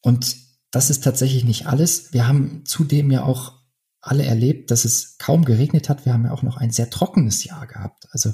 Und 0.00 0.36
das 0.72 0.90
ist 0.90 1.04
tatsächlich 1.04 1.44
nicht 1.44 1.66
alles. 1.66 2.12
Wir 2.12 2.26
haben 2.26 2.64
zudem 2.64 3.12
ja 3.12 3.22
auch 3.22 3.60
alle 4.00 4.24
erlebt, 4.24 4.72
dass 4.72 4.84
es 4.84 5.18
kaum 5.18 5.44
geregnet 5.44 5.88
hat. 5.88 6.04
Wir 6.04 6.12
haben 6.12 6.24
ja 6.24 6.32
auch 6.32 6.42
noch 6.42 6.56
ein 6.56 6.72
sehr 6.72 6.90
trockenes 6.90 7.44
Jahr 7.44 7.68
gehabt. 7.68 8.08
Also 8.10 8.32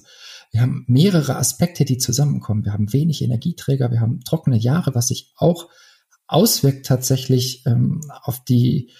wir 0.50 0.62
haben 0.62 0.84
mehrere 0.88 1.36
Aspekte, 1.36 1.84
die 1.84 1.98
zusammenkommen. 1.98 2.64
Wir 2.64 2.72
haben 2.72 2.92
wenig 2.92 3.22
Energieträger, 3.22 3.90
wir 3.90 4.00
haben 4.00 4.20
trockene 4.20 4.56
Jahre, 4.56 4.94
was 4.94 5.08
sich 5.08 5.32
auch 5.36 5.68
auswirkt 6.26 6.86
tatsächlich 6.86 7.64
ähm, 7.66 8.00
auf 8.22 8.44
die 8.44 8.92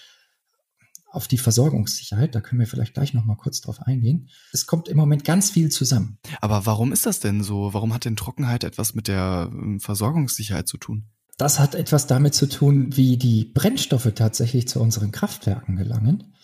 auf 1.11 1.27
die 1.27 1.39
Versorgungssicherheit. 1.39 2.35
Da 2.35 2.41
können 2.41 2.59
wir 2.59 2.67
vielleicht 2.67 2.93
gleich 2.93 3.15
noch 3.15 3.25
mal 3.25 3.35
kurz 3.35 3.61
drauf 3.61 3.81
eingehen. 3.81 4.29
Es 4.53 4.67
kommt 4.67 4.87
im 4.87 4.97
Moment 4.97 5.25
ganz 5.25 5.49
viel 5.49 5.69
zusammen. 5.69 6.19
Aber 6.39 6.67
warum 6.67 6.91
ist 6.91 7.07
das 7.07 7.19
denn 7.19 7.43
so? 7.43 7.73
Warum 7.73 7.93
hat 7.93 8.05
denn 8.05 8.15
Trockenheit 8.15 8.63
etwas 8.63 8.93
mit 8.93 9.07
der 9.07 9.49
ähm, 9.51 9.79
Versorgungssicherheit 9.79 10.67
zu 10.67 10.77
tun? 10.77 11.09
Das 11.37 11.57
hat 11.59 11.73
etwas 11.73 12.05
damit 12.05 12.35
zu 12.35 12.47
tun, 12.47 12.95
wie 12.95 13.17
die 13.17 13.45
Brennstoffe 13.45 14.11
tatsächlich 14.13 14.67
zu 14.67 14.81
unseren 14.81 15.11
Kraftwerken 15.11 15.77
gelangen. 15.77 16.35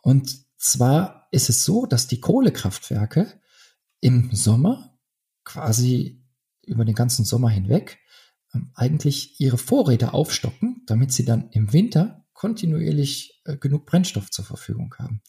Und 0.00 0.36
zwar 0.56 1.26
ist 1.32 1.50
es 1.50 1.64
so, 1.64 1.84
dass 1.84 2.06
die 2.06 2.20
Kohlekraftwerke 2.20 3.40
im 4.00 4.30
Sommer 4.34 4.98
quasi 5.44 6.24
über 6.64 6.84
den 6.84 6.94
ganzen 6.94 7.24
Sommer 7.24 7.50
hinweg 7.50 7.98
ähm, 8.54 8.70
eigentlich 8.74 9.40
ihre 9.40 9.58
Vorräte 9.58 10.12
aufstocken, 10.12 10.82
damit 10.86 11.12
sie 11.12 11.24
dann 11.24 11.50
im 11.50 11.72
Winter 11.72 12.24
kontinuierlich 12.32 13.40
äh, 13.44 13.56
genug 13.56 13.86
Brennstoff 13.86 14.30
zur 14.30 14.44
Verfügung 14.44 14.94
haben. 14.98 15.22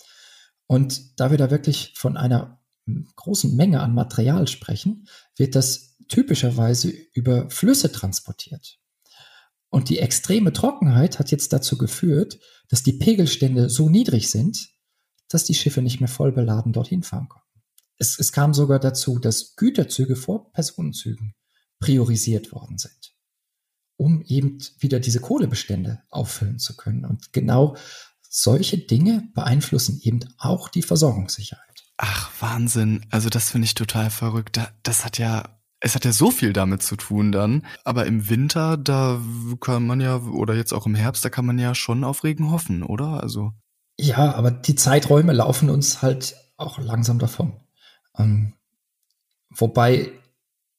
Und 0.65 1.19
da 1.19 1.31
wir 1.31 1.37
da 1.37 1.49
wirklich 1.49 1.93
von 1.95 2.17
einer 2.17 2.61
großen 3.15 3.55
Menge 3.55 3.81
an 3.81 3.93
Material 3.93 4.47
sprechen, 4.47 5.07
wird 5.35 5.55
das 5.55 5.97
typischerweise 6.07 6.89
über 6.89 7.49
Flüsse 7.49 7.91
transportiert. 7.91 8.79
Und 9.69 9.89
die 9.89 9.99
extreme 9.99 10.53
Trockenheit 10.53 11.19
hat 11.19 11.31
jetzt 11.31 11.51
dazu 11.51 11.77
geführt, 11.77 12.39
dass 12.69 12.83
die 12.83 12.93
Pegelstände 12.93 13.69
so 13.69 13.89
niedrig 13.89 14.29
sind, 14.29 14.69
dass 15.29 15.43
die 15.43 15.55
Schiffe 15.55 15.81
nicht 15.81 15.99
mehr 15.99 16.07
voll 16.07 16.31
beladen 16.31 16.71
dorthin 16.71 17.03
fahren 17.03 17.27
konnten. 17.27 17.46
Es, 17.97 18.19
es 18.19 18.31
kam 18.31 18.53
sogar 18.53 18.79
dazu, 18.79 19.19
dass 19.19 19.55
Güterzüge 19.55 20.15
vor 20.15 20.51
Personenzügen 20.51 21.35
priorisiert 21.79 22.51
worden 22.51 22.77
sind, 22.77 23.15
um 23.97 24.21
eben 24.23 24.59
wieder 24.79 24.99
diese 24.99 25.19
Kohlebestände 25.19 26.01
auffüllen 26.09 26.59
zu 26.59 26.75
können. 26.75 27.05
Und 27.05 27.33
genau 27.33 27.75
solche 28.29 28.77
Dinge 28.77 29.29
beeinflussen 29.33 29.99
eben 30.01 30.19
auch 30.37 30.69
die 30.69 30.83
Versorgungssicherheit. 30.83 31.63
Ach, 31.97 32.29
Wahnsinn. 32.39 33.05
Also 33.09 33.29
das 33.29 33.51
finde 33.51 33.65
ich 33.65 33.73
total 33.73 34.09
verrückt. 34.09 34.59
Das 34.83 35.03
hat 35.03 35.17
ja 35.17 35.57
es 35.79 35.95
hat 35.95 36.05
ja 36.05 36.11
so 36.11 36.31
viel 36.31 36.53
damit 36.53 36.81
zu 36.81 36.95
tun 36.95 37.31
dann. 37.31 37.65
Aber 37.83 38.05
im 38.05 38.29
Winter, 38.29 38.77
da 38.77 39.19
kann 39.61 39.85
man 39.85 40.01
ja, 40.01 40.17
oder 40.17 40.55
jetzt 40.55 40.73
auch 40.73 40.85
im 40.85 40.95
Herbst, 40.95 41.23
da 41.23 41.29
kann 41.29 41.45
man 41.45 41.59
ja 41.59 41.75
schon 41.75 42.03
auf 42.03 42.23
Regen 42.23 42.51
hoffen, 42.51 42.83
oder? 42.83 43.21
Also. 43.21 43.51
Ja, 43.99 44.33
aber 44.33 44.51
die 44.51 44.75
Zeiträume 44.75 45.33
laufen 45.33 45.69
uns 45.69 46.01
halt 46.01 46.35
auch 46.57 46.79
langsam 46.79 47.19
davon. 47.19 47.53
Ähm, 48.17 48.53
wobei 49.49 50.11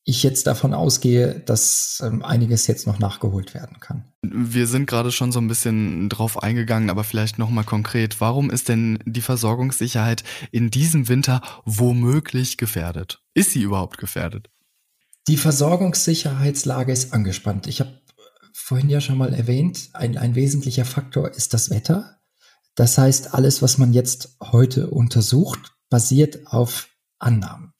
ich 0.08 0.22
jetzt 0.22 0.46
davon 0.46 0.72
ausgehe, 0.72 1.38
dass 1.40 2.02
ähm, 2.02 2.24
einiges 2.24 2.66
jetzt 2.66 2.86
noch 2.86 2.98
nachgeholt 2.98 3.52
werden 3.52 3.78
kann. 3.78 4.04
Wir 4.22 4.66
sind 4.66 4.86
gerade 4.86 5.12
schon 5.12 5.32
so 5.32 5.38
ein 5.38 5.48
bisschen 5.48 6.08
drauf 6.08 6.42
eingegangen, 6.42 6.88
aber 6.88 7.04
vielleicht 7.04 7.38
noch 7.38 7.50
mal 7.50 7.62
konkret, 7.62 8.18
warum 8.18 8.48
ist 8.48 8.70
denn 8.70 9.00
die 9.04 9.20
Versorgungssicherheit 9.20 10.24
in 10.50 10.70
diesem 10.70 11.08
Winter 11.08 11.42
womöglich 11.66 12.56
gefährdet? 12.56 13.22
Ist 13.34 13.50
sie 13.50 13.60
überhaupt 13.60 13.98
gefährdet? 13.98 14.48
Die 15.28 15.36
Versorgungssicherheitslage 15.36 16.90
ist 16.90 17.12
angespannt. 17.12 17.66
Ich 17.66 17.80
habe 17.80 18.00
vorhin 18.54 18.88
ja 18.88 19.02
schon 19.02 19.18
mal 19.18 19.34
erwähnt, 19.34 19.90
ein, 19.92 20.16
ein 20.16 20.34
wesentlicher 20.34 20.86
Faktor 20.86 21.32
ist 21.32 21.52
das 21.52 21.68
Wetter. 21.68 22.18
Das 22.76 22.96
heißt, 22.96 23.34
alles, 23.34 23.60
was 23.60 23.76
man 23.76 23.92
jetzt 23.92 24.38
heute 24.40 24.88
untersucht, 24.88 25.74
basiert 25.90 26.46
auf 26.46 26.88
Annahmen, 27.18 27.72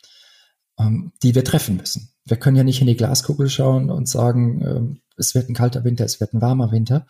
ähm, 0.79 1.13
die 1.23 1.35
wir 1.35 1.45
treffen 1.45 1.77
müssen. 1.77 2.13
Wir 2.25 2.37
können 2.37 2.57
ja 2.57 2.65
nicht 2.65 2.81
in 2.81 2.87
die 2.87 2.97
Glaskugel 2.97 3.49
schauen 3.49 3.91
und 3.91 4.09
sagen, 4.09 4.63
ähm, 4.63 5.01
es 5.17 5.35
wird 5.35 5.49
ein 5.49 5.55
kalter 5.55 5.85
Winter, 5.85 6.05
es 6.05 6.21
wird 6.21 6.35
ein 6.35 6.41
warmer 6.41 6.71
Winter. 6.73 7.07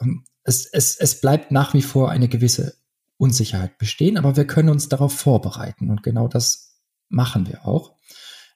Ähm, 0.00 0.24
es, 0.42 0.66
es, 0.66 0.96
es 0.96 1.20
bleibt 1.20 1.50
nach 1.50 1.74
wie 1.74 1.82
vor 1.82 2.10
eine 2.10 2.28
gewisse 2.28 2.76
Unsicherheit 3.16 3.78
bestehen, 3.78 4.18
aber 4.18 4.36
wir 4.36 4.46
können 4.46 4.68
uns 4.68 4.88
darauf 4.88 5.14
vorbereiten 5.14 5.90
und 5.90 6.02
genau 6.02 6.28
das 6.28 6.80
machen 7.08 7.46
wir 7.46 7.66
auch. 7.66 7.96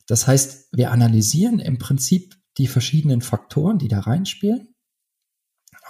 Das 0.07 0.27
heißt, 0.27 0.69
wir 0.73 0.91
analysieren 0.91 1.61
im 1.61 1.79
Prinzip 1.79 2.37
die 2.57 2.67
verschiedenen 2.67 3.23
Faktoren, 3.23 3.79
die 3.79 3.89
da 3.89 4.01
reinspielen. 4.01 4.75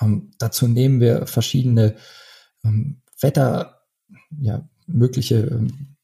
Ähm, 0.01 0.33
dazu 0.39 0.69
nehmen 0.69 1.01
wir 1.01 1.27
verschiedene 1.27 1.97
ähm, 2.65 3.03
Wetter, 3.21 3.87
ja, 4.41 4.69
mögliche 4.87 5.37
ähm, 5.37 5.97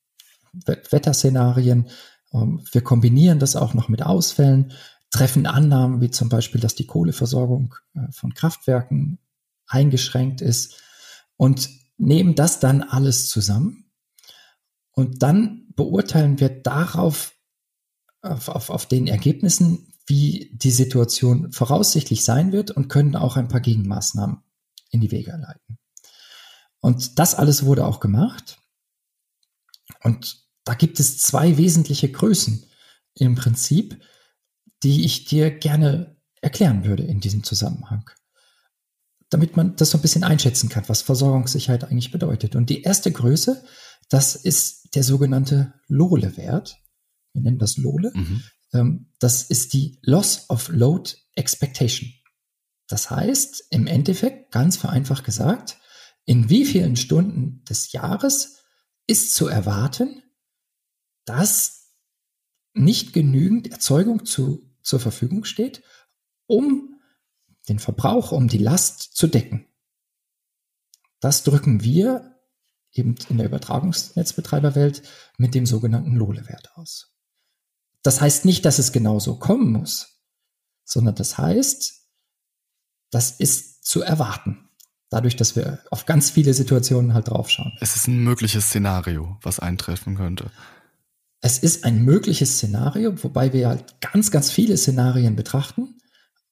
Wetterszenarien. 0.67 1.89
Ähm, 2.33 2.65
wir 2.71 2.83
kombinieren 2.83 3.39
das 3.39 3.57
auch 3.57 3.75
noch 3.75 3.89
mit 3.89 4.03
Ausfällen, 4.03 4.73
treffen 5.11 5.47
Annahmen 5.47 6.01
wie 6.01 6.11
zum 6.11 6.29
Beispiel, 6.29 6.61
dass 6.61 6.75
die 6.75 6.87
Kohleversorgung 6.87 7.75
äh, 7.95 8.11
von 8.11 8.35
Kraftwerken 8.35 9.19
eingeschränkt 9.67 10.41
ist 10.41 10.83
und 11.37 11.69
nehmen 11.97 12.35
das 12.35 12.61
dann 12.61 12.83
alles 12.83 13.29
zusammen. 13.29 13.91
Und 14.93 15.23
dann 15.23 15.67
beurteilen 15.75 16.39
wir 16.39 16.49
darauf 16.49 17.33
auf, 18.23 18.49
auf, 18.49 18.71
auf 18.71 18.87
den 18.87 19.07
Ergebnissen, 19.07 19.93
wie 20.07 20.51
die 20.55 20.71
Situation 20.71 21.53
voraussichtlich 21.53 22.25
sein 22.25 22.53
wird 22.53 22.71
und 22.71 22.89
können 22.89 23.17
auch 23.17 23.37
ein 23.37 23.49
paar 23.49 23.61
Gegenmaßnahmen 23.61 24.43
in 24.91 25.01
die 25.01 25.11
Wege 25.11 25.33
leiten. 25.33 25.79
Und 26.81 27.19
das 27.19 27.35
alles 27.35 27.65
wurde 27.65 27.87
auch 27.87 28.01
gemacht. 28.01 28.59
Und 30.03 30.44
da 30.65 30.75
gibt 30.75 31.01
es 31.01 31.19
zwei 31.19 31.57
wesentliche 31.57 32.11
Größen 32.11 32.65
im 33.15 33.35
Prinzip, 33.35 34.01
die 34.83 35.05
ich 35.05 35.25
dir 35.25 35.51
gerne 35.51 36.17
erklären 36.41 36.85
würde 36.85 37.05
in 37.05 37.21
diesem 37.21 37.43
Zusammenhang. 37.43 38.11
Damit 39.31 39.57
man 39.57 39.77
das 39.77 39.91
so 39.91 39.99
ein 39.99 40.03
bisschen 40.03 40.25
einschätzen 40.25 40.69
kann, 40.69 40.85
was 40.89 41.03
Versorgungssicherheit 41.03 41.85
eigentlich 41.85 42.11
bedeutet. 42.11 42.57
Und 42.57 42.71
die 42.71 42.83
erste 42.83 43.11
Größe, 43.11 43.65
das 44.09 44.37
ist 44.37 44.95
der 44.95 45.03
sogenannte 45.03 45.75
Lohle-Wert 45.89 46.79
wir 47.35 47.43
nennen 47.43 47.59
das 47.59 47.77
LOLE. 47.77 48.13
Mhm. 48.15 48.43
Ähm, 48.73 49.07
das 49.19 49.43
ist 49.43 49.75
die 49.75 49.99
Loss 50.03 50.49
of 50.49 50.69
Load 50.69 51.11
Expectation. 51.35 52.13
Das 52.87 53.11
heißt, 53.11 53.65
im 53.71 53.87
Endeffekt, 53.87 54.53
ganz 54.53 54.77
vereinfacht 54.77 55.25
gesagt, 55.25 55.79
in 56.25 56.49
wie 56.49 56.65
vielen 56.65 56.97
Stunden 56.97 57.65
des 57.65 57.93
Jahres 57.93 58.63
ist 59.07 59.35
zu 59.35 59.49
erwarten, 59.49 60.23
dass 61.25 61.93
nicht 62.73 63.13
genügend 63.13 63.71
Erzeugung 63.71 64.25
zu, 64.25 64.71
zur 64.83 65.01
Verfügung 65.01 65.45
steht, 65.45 65.83
um 66.47 67.01
den 67.69 67.79
Verbrauch, 67.79 68.33
um 68.33 68.49
die 68.49 68.59
Last 68.59 69.17
zu 69.17 69.27
decken. 69.27 69.67
Das 71.21 71.45
drücken 71.45 71.83
wir 71.83 72.35
eben 72.93 73.15
in 73.29 73.39
der 73.39 73.47
Übertragungsnetzbetreiberwelt 73.47 75.03
mit 75.39 75.55
dem 75.55 75.67
sogenannten 75.67 76.17
LOLE-Wert 76.17 76.77
aus. 76.77 77.15
Das 78.03 78.21
heißt 78.21 78.45
nicht, 78.45 78.65
dass 78.65 78.79
es 78.79 78.93
genauso 78.93 79.39
kommen 79.39 79.73
muss, 79.73 80.21
sondern 80.85 81.15
das 81.15 81.39
heißt, 81.39 82.07
das 83.11 83.31
ist 83.31 83.85
zu 83.85 84.03
erwarten. 84.03 84.69
Dadurch, 85.09 85.37
dass 85.37 85.57
wir 85.57 85.79
auf 85.91 86.07
ganz 86.07 86.31
viele 86.31 86.55
Situationen 86.55 87.15
halt 87.15 87.29
draufschauen. 87.29 87.73
Es 87.81 87.97
ist 87.97 88.09
ein 88.09 88.23
mögliches 88.25 88.67
Szenario, 88.67 89.39
was 89.43 89.61
eintreffen 89.61 90.17
könnte. 90.17 90.51
Es 91.47 91.59
ist 91.59 91.85
ein 91.85 92.03
mögliches 92.03 92.55
Szenario, 92.55 93.23
wobei 93.23 93.53
wir 93.53 93.69
halt 93.69 94.01
ganz, 94.01 94.31
ganz 94.31 94.51
viele 94.51 94.79
Szenarien 94.79 95.37
betrachten 95.37 96.01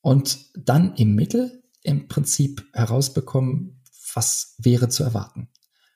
und 0.03 0.51
dann 0.55 0.95
im 0.97 1.15
Mittel 1.15 1.65
im 1.83 2.09
Prinzip 2.09 2.69
herausbekommen, 2.75 3.83
was 4.13 4.55
wäre 4.59 4.91
zu 4.91 5.03
erwarten. 5.03 5.49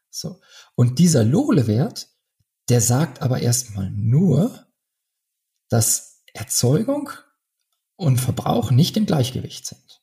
So. 0.08 0.40
Und 0.76 0.98
dieser 0.98 1.24
Lohle-Wert, 1.24 2.08
der 2.70 2.80
sagt 2.80 3.20
aber 3.20 3.42
erstmal 3.42 3.90
nur, 3.90 4.66
dass 5.68 6.22
Erzeugung 6.32 7.10
und 7.96 8.18
Verbrauch 8.18 8.70
nicht 8.70 8.96
im 8.96 9.04
Gleichgewicht 9.04 9.66
sind. 9.66 10.00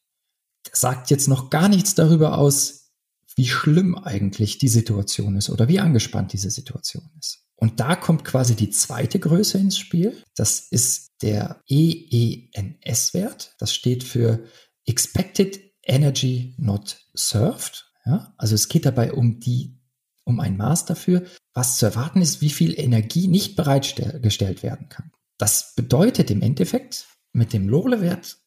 Das 0.69 0.81
sagt 0.81 1.09
jetzt 1.09 1.27
noch 1.27 1.49
gar 1.49 1.67
nichts 1.67 1.95
darüber 1.95 2.37
aus, 2.37 2.91
wie 3.35 3.47
schlimm 3.47 3.95
eigentlich 3.97 4.59
die 4.59 4.67
Situation 4.67 5.35
ist 5.35 5.49
oder 5.49 5.67
wie 5.67 5.79
angespannt 5.79 6.31
diese 6.31 6.51
Situation 6.51 7.09
ist. 7.17 7.42
Und 7.55 7.79
da 7.79 7.95
kommt 7.95 8.25
quasi 8.25 8.55
die 8.55 8.69
zweite 8.69 9.19
Größe 9.19 9.57
ins 9.57 9.77
Spiel. 9.77 10.21
Das 10.35 10.59
ist 10.59 11.11
der 11.21 11.61
EENS-Wert. 11.69 13.55
Das 13.59 13.73
steht 13.73 14.03
für 14.03 14.43
Expected 14.85 15.59
Energy 15.83 16.55
Not 16.57 16.97
Served. 17.13 17.89
Ja, 18.05 18.33
also 18.37 18.55
es 18.55 18.67
geht 18.67 18.85
dabei 18.85 19.13
um 19.13 19.39
die, 19.39 19.79
um 20.25 20.39
ein 20.39 20.57
Maß 20.57 20.85
dafür, 20.85 21.23
was 21.53 21.77
zu 21.77 21.85
erwarten 21.85 22.21
ist, 22.21 22.41
wie 22.41 22.49
viel 22.49 22.77
Energie 22.77 23.27
nicht 23.27 23.55
bereitgestellt 23.55 24.63
werden 24.63 24.89
kann. 24.89 25.11
Das 25.37 25.73
bedeutet 25.75 26.31
im 26.31 26.41
Endeffekt, 26.41 27.07
mit 27.31 27.53
dem 27.53 27.69
Lohle-Wert 27.69 28.37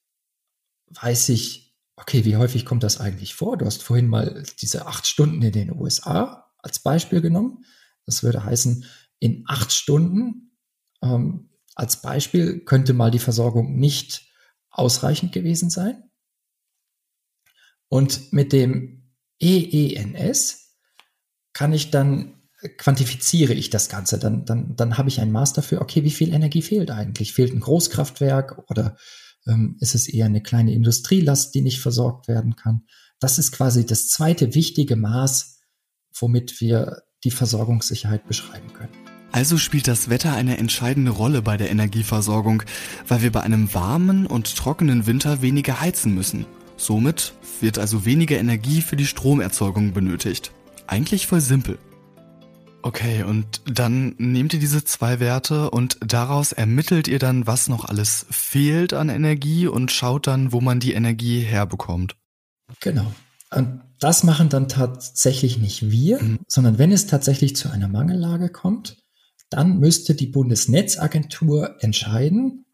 weiß 0.88 1.30
ich, 1.30 1.74
okay, 1.96 2.24
wie 2.24 2.36
häufig 2.36 2.64
kommt 2.64 2.82
das 2.82 3.00
eigentlich 3.00 3.34
vor? 3.34 3.56
Du 3.56 3.66
hast 3.66 3.82
vorhin 3.82 4.08
mal 4.08 4.44
diese 4.60 4.86
acht 4.86 5.06
Stunden 5.06 5.42
in 5.42 5.52
den 5.52 5.72
USA 5.72 6.52
als 6.58 6.78
Beispiel 6.78 7.20
genommen. 7.20 7.64
Das 8.06 8.22
würde 8.22 8.44
heißen, 8.44 8.84
in 9.18 9.44
acht 9.46 9.72
Stunden 9.72 10.56
ähm, 11.02 11.50
als 11.74 12.00
Beispiel 12.00 12.60
könnte 12.60 12.94
mal 12.94 13.10
die 13.10 13.18
Versorgung 13.18 13.76
nicht 13.76 14.26
ausreichend 14.70 15.32
gewesen 15.32 15.70
sein. 15.70 16.10
Und 17.88 18.32
mit 18.32 18.52
dem 18.52 19.12
EENS 19.40 20.76
kann 21.52 21.72
ich 21.72 21.90
dann 21.90 22.36
quantifiziere 22.78 23.52
ich 23.52 23.70
das 23.70 23.88
Ganze, 23.88 24.18
dann, 24.18 24.44
dann, 24.44 24.76
dann 24.76 24.98
habe 24.98 25.08
ich 25.08 25.20
ein 25.20 25.30
Maß 25.30 25.52
dafür, 25.52 25.80
okay, 25.80 26.04
wie 26.04 26.10
viel 26.10 26.32
Energie 26.32 26.62
fehlt 26.62 26.90
eigentlich? 26.90 27.32
Fehlt 27.32 27.52
ein 27.52 27.60
Großkraftwerk 27.60 28.64
oder 28.70 28.96
ähm, 29.46 29.76
ist 29.80 29.94
es 29.94 30.08
eher 30.08 30.26
eine 30.26 30.42
kleine 30.42 30.72
Industrielast, 30.72 31.54
die 31.54 31.60
nicht 31.60 31.80
versorgt 31.80 32.28
werden 32.28 32.56
kann? 32.56 32.86
Das 33.20 33.38
ist 33.38 33.52
quasi 33.52 33.86
das 33.86 34.08
zweite 34.08 34.54
wichtige 34.54 34.96
Maß, 34.96 35.60
womit 36.18 36.60
wir 36.60 37.02
die 37.26 37.30
Versorgungssicherheit 37.32 38.26
beschreiben 38.26 38.72
können. 38.72 38.92
Also 39.32 39.58
spielt 39.58 39.88
das 39.88 40.08
Wetter 40.08 40.34
eine 40.34 40.58
entscheidende 40.58 41.10
Rolle 41.10 41.42
bei 41.42 41.56
der 41.56 41.70
Energieversorgung, 41.70 42.62
weil 43.08 43.22
wir 43.22 43.32
bei 43.32 43.42
einem 43.42 43.74
warmen 43.74 44.26
und 44.26 44.56
trockenen 44.56 45.06
Winter 45.06 45.42
weniger 45.42 45.80
heizen 45.80 46.14
müssen. 46.14 46.46
Somit 46.76 47.34
wird 47.60 47.78
also 47.78 48.04
weniger 48.04 48.38
Energie 48.38 48.80
für 48.80 48.96
die 48.96 49.06
Stromerzeugung 49.06 49.92
benötigt. 49.92 50.52
Eigentlich 50.86 51.26
voll 51.26 51.40
simpel. 51.40 51.78
Okay, 52.82 53.24
und 53.24 53.62
dann 53.66 54.14
nehmt 54.18 54.54
ihr 54.54 54.60
diese 54.60 54.84
zwei 54.84 55.18
Werte 55.18 55.70
und 55.70 55.98
daraus 56.00 56.52
ermittelt 56.52 57.08
ihr 57.08 57.18
dann, 57.18 57.46
was 57.46 57.68
noch 57.68 57.84
alles 57.84 58.26
fehlt 58.30 58.94
an 58.94 59.08
Energie 59.08 59.66
und 59.66 59.90
schaut 59.90 60.28
dann, 60.28 60.52
wo 60.52 60.60
man 60.60 60.78
die 60.78 60.92
Energie 60.92 61.40
herbekommt. 61.40 62.14
Genau. 62.80 63.12
Und 63.50 63.82
das 63.98 64.24
machen 64.24 64.48
dann 64.48 64.68
tatsächlich 64.68 65.58
nicht 65.58 65.90
wir, 65.90 66.22
mhm. 66.22 66.40
sondern 66.48 66.78
wenn 66.78 66.92
es 66.92 67.06
tatsächlich 67.06 67.56
zu 67.56 67.70
einer 67.70 67.88
Mangellage 67.88 68.48
kommt, 68.48 68.96
dann 69.50 69.78
müsste 69.78 70.14
die 70.14 70.26
Bundesnetzagentur 70.26 71.76
entscheiden, 71.80 72.66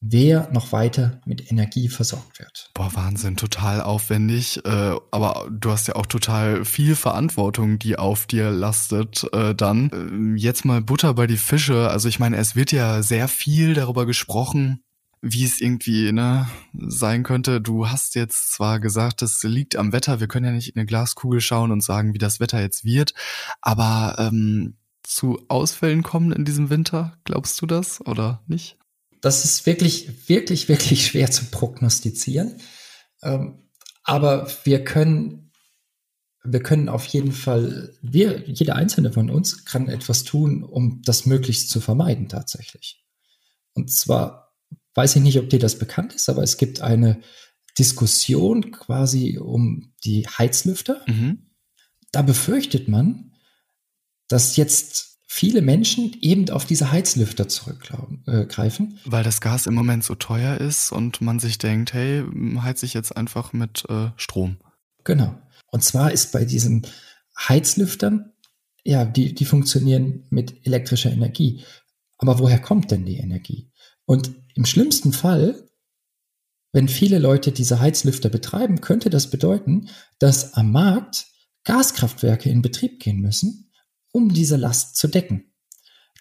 wer 0.00 0.50
noch 0.50 0.72
weiter 0.72 1.20
mit 1.26 1.50
Energie 1.52 1.88
versorgt 1.88 2.38
wird. 2.38 2.70
Boah, 2.74 2.90
Wahnsinn, 2.94 3.36
total 3.36 3.82
aufwendig. 3.82 4.64
Äh, 4.64 4.96
aber 5.10 5.48
du 5.50 5.70
hast 5.70 5.88
ja 5.88 5.96
auch 5.96 6.06
total 6.06 6.64
viel 6.64 6.96
Verantwortung, 6.96 7.78
die 7.78 7.98
auf 7.98 8.26
dir 8.26 8.50
lastet. 8.50 9.28
Äh, 9.32 9.54
dann 9.54 10.34
äh, 10.36 10.40
jetzt 10.40 10.64
mal 10.64 10.80
Butter 10.80 11.14
bei 11.14 11.26
die 11.26 11.36
Fische. 11.36 11.90
Also 11.90 12.08
ich 12.08 12.18
meine, 12.18 12.38
es 12.38 12.56
wird 12.56 12.72
ja 12.72 13.02
sehr 13.02 13.28
viel 13.28 13.74
darüber 13.74 14.06
gesprochen, 14.06 14.82
wie 15.22 15.44
es 15.44 15.60
irgendwie 15.60 16.12
ne, 16.12 16.48
sein 16.72 17.22
könnte. 17.22 17.60
Du 17.60 17.88
hast 17.88 18.14
jetzt 18.14 18.52
zwar 18.52 18.80
gesagt, 18.80 19.22
es 19.22 19.42
liegt 19.42 19.76
am 19.76 19.92
Wetter. 19.92 20.20
Wir 20.20 20.28
können 20.28 20.46
ja 20.46 20.52
nicht 20.52 20.68
in 20.68 20.76
eine 20.76 20.86
Glaskugel 20.86 21.40
schauen 21.40 21.72
und 21.72 21.82
sagen, 21.82 22.14
wie 22.14 22.18
das 22.18 22.40
Wetter 22.40 22.60
jetzt 22.60 22.84
wird. 22.84 23.14
Aber 23.60 24.16
ähm, 24.18 24.76
zu 25.02 25.42
Ausfällen 25.48 26.02
kommen 26.02 26.32
in 26.32 26.44
diesem 26.44 26.70
Winter, 26.70 27.18
glaubst 27.24 27.60
du 27.60 27.66
das 27.66 28.00
oder 28.06 28.42
nicht? 28.46 28.78
das 29.20 29.44
ist 29.44 29.66
wirklich, 29.66 30.28
wirklich, 30.28 30.68
wirklich 30.68 31.06
schwer 31.06 31.30
zu 31.30 31.46
prognostizieren. 31.46 32.56
Ähm, 33.22 33.68
aber 34.02 34.48
wir 34.64 34.82
können, 34.84 35.52
wir 36.42 36.62
können 36.62 36.88
auf 36.88 37.04
jeden 37.06 37.32
Fall, 37.32 37.94
wir, 38.00 38.48
jeder 38.48 38.76
einzelne 38.76 39.12
von 39.12 39.30
uns 39.30 39.64
kann 39.64 39.88
etwas 39.88 40.24
tun, 40.24 40.64
um 40.64 41.02
das 41.04 41.26
möglichst 41.26 41.70
zu 41.70 41.80
vermeiden 41.80 42.28
tatsächlich. 42.28 43.04
Und 43.74 43.92
zwar 43.92 44.49
weiß 44.94 45.16
ich 45.16 45.22
nicht, 45.22 45.38
ob 45.38 45.48
dir 45.50 45.58
das 45.58 45.78
bekannt 45.78 46.14
ist, 46.14 46.28
aber 46.28 46.42
es 46.42 46.56
gibt 46.56 46.80
eine 46.80 47.20
Diskussion 47.78 48.72
quasi 48.72 49.38
um 49.38 49.92
die 50.04 50.26
Heizlüfter. 50.26 51.02
Mhm. 51.06 51.50
Da 52.12 52.22
befürchtet 52.22 52.88
man, 52.88 53.32
dass 54.28 54.56
jetzt 54.56 55.18
viele 55.26 55.62
Menschen 55.62 56.16
eben 56.20 56.50
auf 56.50 56.64
diese 56.64 56.90
Heizlüfter 56.90 57.48
zurückgreifen. 57.48 58.98
Äh, 58.98 59.10
Weil 59.12 59.22
das 59.22 59.40
Gas 59.40 59.66
im 59.66 59.74
Moment 59.74 60.02
so 60.02 60.16
teuer 60.16 60.56
ist 60.58 60.90
und 60.90 61.20
man 61.20 61.38
sich 61.38 61.58
denkt, 61.58 61.92
hey, 61.92 62.24
heiz 62.60 62.82
ich 62.82 62.94
jetzt 62.94 63.16
einfach 63.16 63.52
mit 63.52 63.84
äh, 63.88 64.08
Strom. 64.16 64.56
Genau. 65.04 65.40
Und 65.68 65.84
zwar 65.84 66.10
ist 66.10 66.32
bei 66.32 66.44
diesen 66.44 66.84
Heizlüftern, 67.38 68.32
ja, 68.82 69.04
die, 69.04 69.34
die 69.34 69.44
funktionieren 69.44 70.24
mit 70.30 70.66
elektrischer 70.66 71.12
Energie. 71.12 71.62
Aber 72.18 72.40
woher 72.40 72.58
kommt 72.58 72.90
denn 72.90 73.06
die 73.06 73.18
Energie? 73.18 73.70
Und 74.04 74.32
im 74.54 74.64
schlimmsten 74.64 75.12
Fall, 75.12 75.68
wenn 76.72 76.88
viele 76.88 77.18
Leute 77.18 77.52
diese 77.52 77.80
Heizlüfter 77.80 78.28
betreiben, 78.28 78.80
könnte 78.80 79.10
das 79.10 79.30
bedeuten, 79.30 79.88
dass 80.18 80.54
am 80.54 80.70
Markt 80.70 81.26
Gaskraftwerke 81.64 82.48
in 82.48 82.62
Betrieb 82.62 83.00
gehen 83.00 83.20
müssen, 83.20 83.72
um 84.12 84.32
diese 84.32 84.56
Last 84.56 84.96
zu 84.96 85.08
decken. 85.08 85.52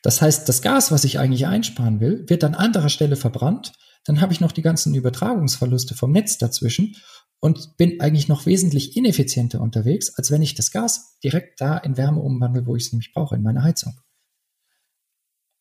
Das 0.02 0.22
heißt, 0.22 0.48
das 0.48 0.62
Gas, 0.62 0.92
was 0.92 1.04
ich 1.04 1.20
eigentlich 1.20 1.46
einsparen 1.48 2.00
will, 2.00 2.26
wird 2.28 2.44
an 2.44 2.56
anderer 2.56 2.90
Stelle 2.90 3.16
verbrannt. 3.16 3.74
Dann 4.06 4.22
habe 4.22 4.34
ich 4.34 4.40
noch 4.40 4.52
die 4.52 4.62
ganzen 4.62 4.96
Übertragungsverluste 4.96 5.94
vom 5.94 6.12
Netz 6.12 6.38
dazwischen 6.38 6.96
und 7.40 7.78
bin 7.78 8.00
eigentlich 8.02 8.28
noch 8.28 8.46
wesentlich 8.46 8.96
ineffizienter 8.96 9.62
unterwegs, 9.62 10.14
als 10.16 10.32
wenn 10.32 10.42
ich 10.42 10.56
das 10.56 10.72
Gas 10.72 11.20
direkt 11.24 11.62
da 11.62 11.78
in 11.78 11.98
Wärme 11.98 12.22
umwandle, 12.22 12.66
wo 12.66 12.76
ich 12.76 12.86
es 12.86 12.92
nämlich 12.92 13.14
brauche, 13.14 13.36
in 13.36 13.44
meiner 13.44 13.64
Heizung. 13.64 14.00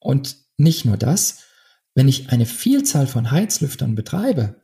Und 0.00 0.36
nicht 0.56 0.84
nur 0.84 0.96
das, 0.96 1.44
wenn 1.98 2.06
ich 2.06 2.30
eine 2.30 2.46
Vielzahl 2.46 3.08
von 3.08 3.32
Heizlüftern 3.32 3.96
betreibe, 3.96 4.62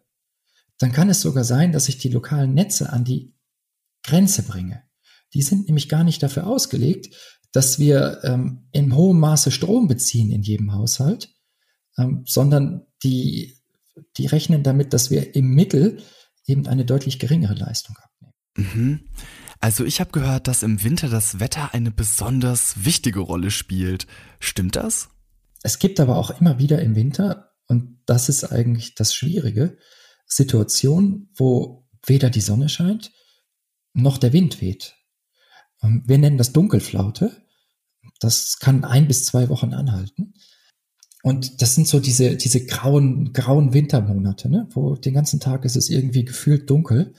dann 0.78 0.92
kann 0.92 1.10
es 1.10 1.20
sogar 1.20 1.42
sein, 1.42 1.72
dass 1.72 1.88
ich 1.88 1.98
die 1.98 2.08
lokalen 2.08 2.54
Netze 2.54 2.92
an 2.92 3.02
die 3.02 3.34
Grenze 4.04 4.44
bringe. 4.44 4.84
Die 5.34 5.42
sind 5.42 5.66
nämlich 5.66 5.88
gar 5.88 6.04
nicht 6.04 6.22
dafür 6.22 6.46
ausgelegt, 6.46 7.12
dass 7.50 7.80
wir 7.80 8.20
ähm, 8.22 8.68
in 8.70 8.94
hohem 8.94 9.18
Maße 9.18 9.50
Strom 9.50 9.88
beziehen 9.88 10.30
in 10.30 10.42
jedem 10.42 10.74
Haushalt, 10.74 11.34
ähm, 11.98 12.22
sondern 12.24 12.86
die, 13.02 13.58
die 14.16 14.26
rechnen 14.26 14.62
damit, 14.62 14.92
dass 14.92 15.10
wir 15.10 15.34
im 15.34 15.56
Mittel 15.56 16.04
eben 16.46 16.68
eine 16.68 16.84
deutlich 16.84 17.18
geringere 17.18 17.54
Leistung 17.54 17.96
abnehmen. 17.96 18.34
Mhm. 18.56 19.00
Also 19.58 19.84
ich 19.84 19.98
habe 19.98 20.12
gehört, 20.12 20.46
dass 20.46 20.62
im 20.62 20.84
Winter 20.84 21.08
das 21.08 21.40
Wetter 21.40 21.74
eine 21.74 21.90
besonders 21.90 22.84
wichtige 22.84 23.18
Rolle 23.18 23.50
spielt. 23.50 24.06
Stimmt 24.38 24.76
das? 24.76 25.08
Es 25.64 25.78
gibt 25.78 25.98
aber 25.98 26.18
auch 26.18 26.38
immer 26.40 26.58
wieder 26.58 26.82
im 26.82 26.94
Winter, 26.94 27.52
und 27.66 27.98
das 28.04 28.28
ist 28.28 28.44
eigentlich 28.44 28.94
das 28.94 29.14
Schwierige, 29.14 29.78
Situationen, 30.26 31.30
wo 31.34 31.88
weder 32.06 32.28
die 32.28 32.42
Sonne 32.42 32.68
scheint, 32.68 33.12
noch 33.94 34.18
der 34.18 34.34
Wind 34.34 34.60
weht. 34.60 34.94
Ähm, 35.82 36.02
wir 36.06 36.18
nennen 36.18 36.36
das 36.36 36.52
Dunkelflaute. 36.52 37.42
Das 38.20 38.58
kann 38.58 38.84
ein 38.84 39.08
bis 39.08 39.24
zwei 39.24 39.48
Wochen 39.48 39.72
anhalten. 39.72 40.34
Und 41.22 41.62
das 41.62 41.74
sind 41.74 41.88
so 41.88 41.98
diese, 41.98 42.36
diese 42.36 42.66
grauen, 42.66 43.32
grauen 43.32 43.72
Wintermonate, 43.72 44.50
ne? 44.50 44.68
wo 44.72 44.96
den 44.96 45.14
ganzen 45.14 45.40
Tag 45.40 45.64
ist 45.64 45.76
es 45.76 45.88
irgendwie 45.88 46.26
gefühlt 46.26 46.68
dunkel. 46.68 47.14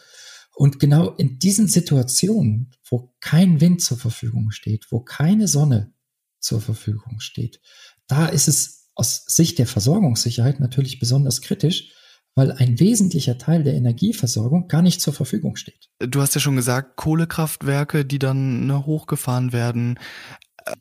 Und 0.54 0.80
genau 0.80 1.16
in 1.16 1.40
diesen 1.40 1.68
Situationen, 1.68 2.70
wo 2.88 3.16
kein 3.22 3.60
Wind 3.60 3.82
zur 3.82 3.98
Verfügung 3.98 4.52
steht, 4.52 4.86
wo 4.92 5.00
keine 5.00 5.48
Sonne 5.48 5.96
zur 6.40 6.62
Verfügung 6.62 7.20
steht, 7.20 7.60
da 8.08 8.28
ist 8.28 8.48
es 8.48 8.90
aus 8.96 9.26
Sicht 9.28 9.60
der 9.60 9.68
Versorgungssicherheit 9.68 10.60
natürlich 10.60 11.00
besonders 11.00 11.42
kritisch, 11.42 11.92
weil 12.36 12.52
ein 12.52 12.80
wesentlicher 12.80 13.38
Teil 13.38 13.64
der 13.64 13.74
Energieversorgung 13.76 14.68
gar 14.68 14.82
nicht 14.82 15.02
zur 15.02 15.14
Verfügung 15.14 15.56
steht. 15.56 15.90
Du 16.00 16.22
hast 16.22 16.36
ja 16.36 16.42
schon 16.42 16.56
gesagt, 16.56 16.98
Kohlekraftwerke, 16.98 18.06
die 18.06 18.20
dann 18.20 18.68
ne, 18.68 18.86
hochgefahren 18.86 19.54
werden. 19.54 19.98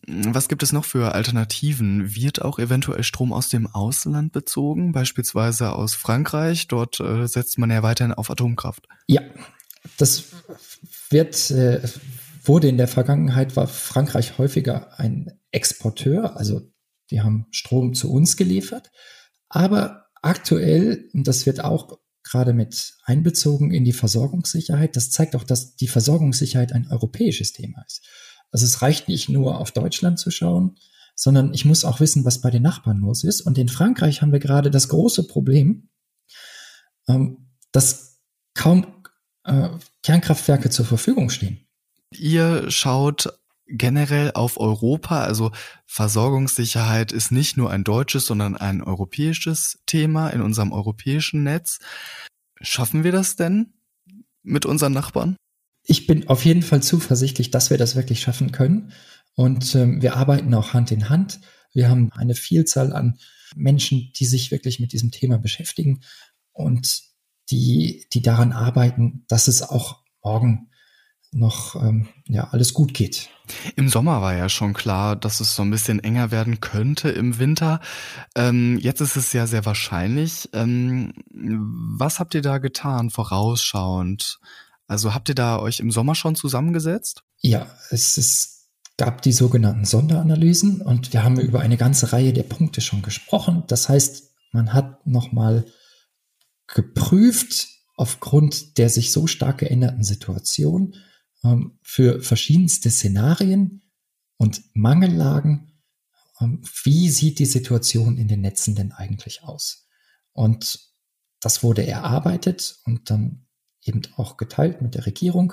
Was 0.06 0.48
gibt 0.48 0.62
es 0.62 0.72
noch 0.72 0.84
für 0.84 1.14
Alternativen? 1.14 2.14
Wird 2.14 2.42
auch 2.42 2.58
eventuell 2.58 3.04
Strom 3.04 3.32
aus 3.32 3.50
dem 3.50 3.66
Ausland 3.66 4.32
bezogen, 4.32 4.92
beispielsweise 4.92 5.72
aus 5.72 5.94
Frankreich? 5.94 6.68
Dort 6.68 7.00
äh, 7.00 7.26
setzt 7.26 7.58
man 7.58 7.70
ja 7.70 7.82
weiterhin 7.82 8.14
auf 8.14 8.30
Atomkraft. 8.30 8.88
Ja, 9.06 9.20
das 9.98 10.24
wird, 11.10 11.50
äh, 11.50 11.82
wurde 12.42 12.68
in 12.68 12.78
der 12.78 12.88
Vergangenheit, 12.88 13.56
war 13.56 13.66
Frankreich 13.66 14.38
häufiger 14.38 14.98
ein 14.98 15.38
Exporteur, 15.52 16.36
also 16.36 16.62
die 17.10 17.20
haben 17.20 17.46
Strom 17.50 17.94
zu 17.94 18.10
uns 18.10 18.36
geliefert. 18.36 18.90
Aber 19.48 20.06
aktuell, 20.22 21.08
und 21.12 21.26
das 21.26 21.46
wird 21.46 21.62
auch 21.62 21.98
gerade 22.22 22.54
mit 22.54 22.94
einbezogen 23.04 23.72
in 23.72 23.84
die 23.84 23.92
Versorgungssicherheit, 23.92 24.96
das 24.96 25.10
zeigt 25.10 25.36
auch, 25.36 25.44
dass 25.44 25.76
die 25.76 25.88
Versorgungssicherheit 25.88 26.72
ein 26.72 26.88
europäisches 26.90 27.52
Thema 27.52 27.84
ist. 27.86 28.06
Also 28.50 28.64
es 28.64 28.82
reicht 28.82 29.08
nicht 29.08 29.28
nur 29.28 29.58
auf 29.58 29.72
Deutschland 29.72 30.18
zu 30.18 30.30
schauen, 30.30 30.76
sondern 31.14 31.52
ich 31.54 31.64
muss 31.64 31.84
auch 31.84 32.00
wissen, 32.00 32.24
was 32.24 32.40
bei 32.40 32.50
den 32.50 32.62
Nachbarn 32.62 32.98
los 32.98 33.24
ist. 33.24 33.42
Und 33.42 33.58
in 33.58 33.68
Frankreich 33.68 34.22
haben 34.22 34.32
wir 34.32 34.40
gerade 34.40 34.70
das 34.70 34.88
große 34.88 35.26
Problem, 35.26 35.88
ähm, 37.08 37.50
dass 37.72 38.20
kaum 38.54 38.86
äh, 39.44 39.68
Kernkraftwerke 40.02 40.70
zur 40.70 40.86
Verfügung 40.86 41.30
stehen. 41.30 41.66
Ihr 42.12 42.70
schaut 42.70 43.38
generell 43.66 44.32
auf 44.32 44.58
Europa, 44.58 45.24
also 45.24 45.50
Versorgungssicherheit 45.86 47.12
ist 47.12 47.32
nicht 47.32 47.56
nur 47.56 47.70
ein 47.70 47.84
deutsches, 47.84 48.26
sondern 48.26 48.56
ein 48.56 48.82
europäisches 48.82 49.78
Thema 49.86 50.28
in 50.30 50.42
unserem 50.42 50.72
europäischen 50.72 51.42
Netz. 51.42 51.78
Schaffen 52.60 53.04
wir 53.04 53.12
das 53.12 53.36
denn? 53.36 53.74
mit 54.44 54.66
unseren 54.66 54.92
Nachbarn? 54.92 55.36
Ich 55.82 56.06
bin 56.06 56.28
auf 56.28 56.44
jeden 56.44 56.62
Fall 56.62 56.82
zuversichtlich, 56.82 57.50
dass 57.50 57.70
wir 57.70 57.78
das 57.78 57.96
wirklich 57.96 58.20
schaffen 58.20 58.52
können. 58.52 58.92
Und 59.34 59.74
ähm, 59.74 60.00
wir 60.00 60.16
arbeiten 60.16 60.54
auch 60.54 60.72
Hand 60.72 60.92
in 60.92 61.08
Hand. 61.08 61.40
Wir 61.72 61.88
haben 61.88 62.12
eine 62.12 62.34
Vielzahl 62.34 62.92
an 62.92 63.18
Menschen, 63.56 64.12
die 64.14 64.26
sich 64.26 64.50
wirklich 64.50 64.78
mit 64.78 64.92
diesem 64.92 65.10
Thema 65.10 65.38
beschäftigen 65.38 66.00
und 66.52 67.02
die, 67.50 68.06
die 68.12 68.22
daran 68.22 68.52
arbeiten, 68.52 69.24
dass 69.28 69.48
es 69.48 69.62
auch 69.62 70.02
morgen 70.22 70.70
noch 71.34 71.76
ähm, 71.76 72.08
ja 72.26 72.48
alles 72.50 72.72
gut 72.72 72.94
geht. 72.94 73.28
Im 73.76 73.88
Sommer 73.88 74.22
war 74.22 74.34
ja 74.34 74.48
schon 74.48 74.72
klar, 74.72 75.16
dass 75.16 75.40
es 75.40 75.54
so 75.54 75.62
ein 75.62 75.70
bisschen 75.70 76.02
enger 76.02 76.30
werden 76.30 76.60
könnte 76.60 77.10
im 77.10 77.38
Winter. 77.38 77.80
Ähm, 78.34 78.78
jetzt 78.80 79.00
ist 79.00 79.16
es 79.16 79.32
ja 79.32 79.46
sehr 79.46 79.66
wahrscheinlich. 79.66 80.48
Ähm, 80.52 81.12
was 81.30 82.20
habt 82.20 82.34
ihr 82.34 82.42
da 82.42 82.58
getan, 82.58 83.10
vorausschauend? 83.10 84.38
Also 84.86 85.14
habt 85.14 85.28
ihr 85.28 85.34
da 85.34 85.58
euch 85.58 85.80
im 85.80 85.90
Sommer 85.90 86.14
schon 86.14 86.36
zusammengesetzt? 86.36 87.22
Ja, 87.40 87.66
es 87.90 88.16
ist, 88.16 88.68
gab 88.96 89.22
die 89.22 89.32
sogenannten 89.32 89.84
Sonderanalysen 89.84 90.80
und 90.80 91.12
wir 91.12 91.24
haben 91.24 91.38
über 91.38 91.60
eine 91.60 91.76
ganze 91.76 92.12
Reihe 92.12 92.32
der 92.32 92.44
Punkte 92.44 92.80
schon 92.80 93.02
gesprochen. 93.02 93.64
Das 93.66 93.88
heißt, 93.88 94.30
man 94.52 94.72
hat 94.72 95.06
nochmal 95.06 95.66
geprüft, 96.66 97.68
aufgrund 97.96 98.78
der 98.78 98.88
sich 98.88 99.12
so 99.12 99.26
stark 99.26 99.58
geänderten 99.58 100.02
Situation, 100.02 100.94
ähm, 101.44 101.78
für 101.82 102.22
verschiedenste 102.22 102.90
Szenarien 102.90 103.82
und 104.36 104.62
Mangellagen, 104.74 105.80
ähm, 106.40 106.62
wie 106.82 107.10
sieht 107.10 107.38
die 107.38 107.46
Situation 107.46 108.16
in 108.16 108.28
den 108.28 108.40
Netzen 108.40 108.74
denn 108.74 108.92
eigentlich 108.92 109.44
aus? 109.44 109.86
Und 110.32 110.80
das 111.40 111.62
wurde 111.62 111.86
erarbeitet 111.86 112.78
und 112.84 113.10
dann 113.10 113.46
eben 113.82 114.02
auch 114.16 114.36
geteilt 114.36 114.80
mit 114.80 114.94
der 114.94 115.06
Regierung, 115.06 115.52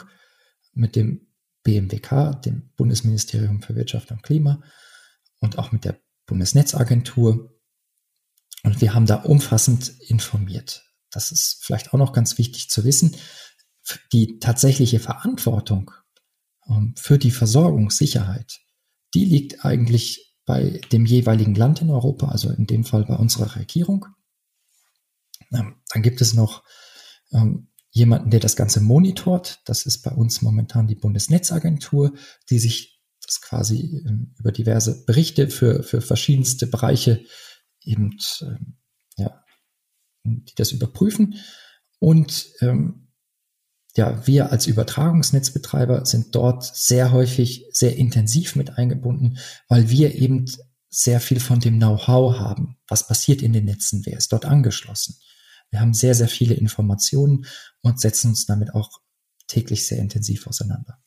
mit 0.73 0.95
dem 0.95 1.27
BMWK, 1.63 2.41
dem 2.41 2.71
Bundesministerium 2.75 3.61
für 3.61 3.75
Wirtschaft 3.75 4.11
und 4.11 4.23
Klima 4.23 4.63
und 5.39 5.59
auch 5.59 5.71
mit 5.71 5.85
der 5.85 5.99
Bundesnetzagentur. 6.25 7.53
Und 8.63 8.81
wir 8.81 8.93
haben 8.93 9.05
da 9.05 9.15
umfassend 9.15 9.89
informiert. 10.07 10.83
Das 11.11 11.31
ist 11.31 11.59
vielleicht 11.61 11.93
auch 11.93 11.97
noch 11.97 12.13
ganz 12.13 12.37
wichtig 12.37 12.69
zu 12.69 12.85
wissen 12.85 13.15
die 14.11 14.39
tatsächliche 14.39 14.99
Verantwortung 14.99 15.91
ähm, 16.67 16.93
für 16.97 17.17
die 17.17 17.31
Versorgungssicherheit, 17.31 18.59
die 19.13 19.25
liegt 19.25 19.65
eigentlich 19.65 20.35
bei 20.45 20.81
dem 20.91 21.05
jeweiligen 21.05 21.55
Land 21.55 21.81
in 21.81 21.89
Europa, 21.89 22.27
also 22.27 22.49
in 22.49 22.65
dem 22.65 22.83
Fall 22.83 23.05
bei 23.05 23.15
unserer 23.15 23.55
Regierung. 23.55 24.05
Ähm, 25.51 25.75
dann 25.89 26.01
gibt 26.01 26.21
es 26.21 26.33
noch 26.33 26.63
ähm, 27.31 27.69
jemanden, 27.91 28.31
der 28.31 28.39
das 28.39 28.55
Ganze 28.55 28.81
monitort. 28.81 29.61
Das 29.65 29.85
ist 29.85 30.01
bei 30.01 30.11
uns 30.11 30.41
momentan 30.41 30.87
die 30.87 30.95
Bundesnetzagentur, 30.95 32.13
die 32.49 32.59
sich 32.59 33.01
das 33.23 33.41
quasi 33.41 34.03
über 34.39 34.51
diverse 34.51 35.05
Berichte 35.05 35.49
für, 35.49 35.83
für 35.83 36.01
verschiedenste 36.01 36.67
Bereiche 36.67 37.23
eben, 37.83 38.17
ja, 39.15 39.43
die 40.23 40.55
das 40.55 40.71
überprüfen. 40.71 41.35
Und 41.99 42.49
ähm, 42.61 43.10
ja, 43.95 44.25
wir 44.25 44.51
als 44.51 44.67
Übertragungsnetzbetreiber 44.67 46.05
sind 46.05 46.33
dort 46.35 46.63
sehr 46.63 47.11
häufig 47.11 47.65
sehr 47.71 47.97
intensiv 47.97 48.55
mit 48.55 48.77
eingebunden, 48.77 49.37
weil 49.67 49.89
wir 49.89 50.15
eben 50.15 50.45
sehr 50.89 51.19
viel 51.19 51.39
von 51.39 51.59
dem 51.59 51.77
Know-how 51.77 52.37
haben. 52.39 52.77
Was 52.87 53.07
passiert 53.07 53.41
in 53.41 53.53
den 53.53 53.65
Netzen? 53.65 54.05
Wer 54.05 54.17
ist 54.17 54.31
dort 54.31 54.45
angeschlossen? 54.45 55.15
Wir 55.69 55.79
haben 55.79 55.93
sehr, 55.93 56.15
sehr 56.15 56.27
viele 56.27 56.53
Informationen 56.53 57.45
und 57.81 57.99
setzen 57.99 58.29
uns 58.31 58.45
damit 58.45 58.73
auch 58.73 58.99
täglich 59.47 59.87
sehr 59.87 59.99
intensiv 59.99 60.47
auseinander. 60.47 60.99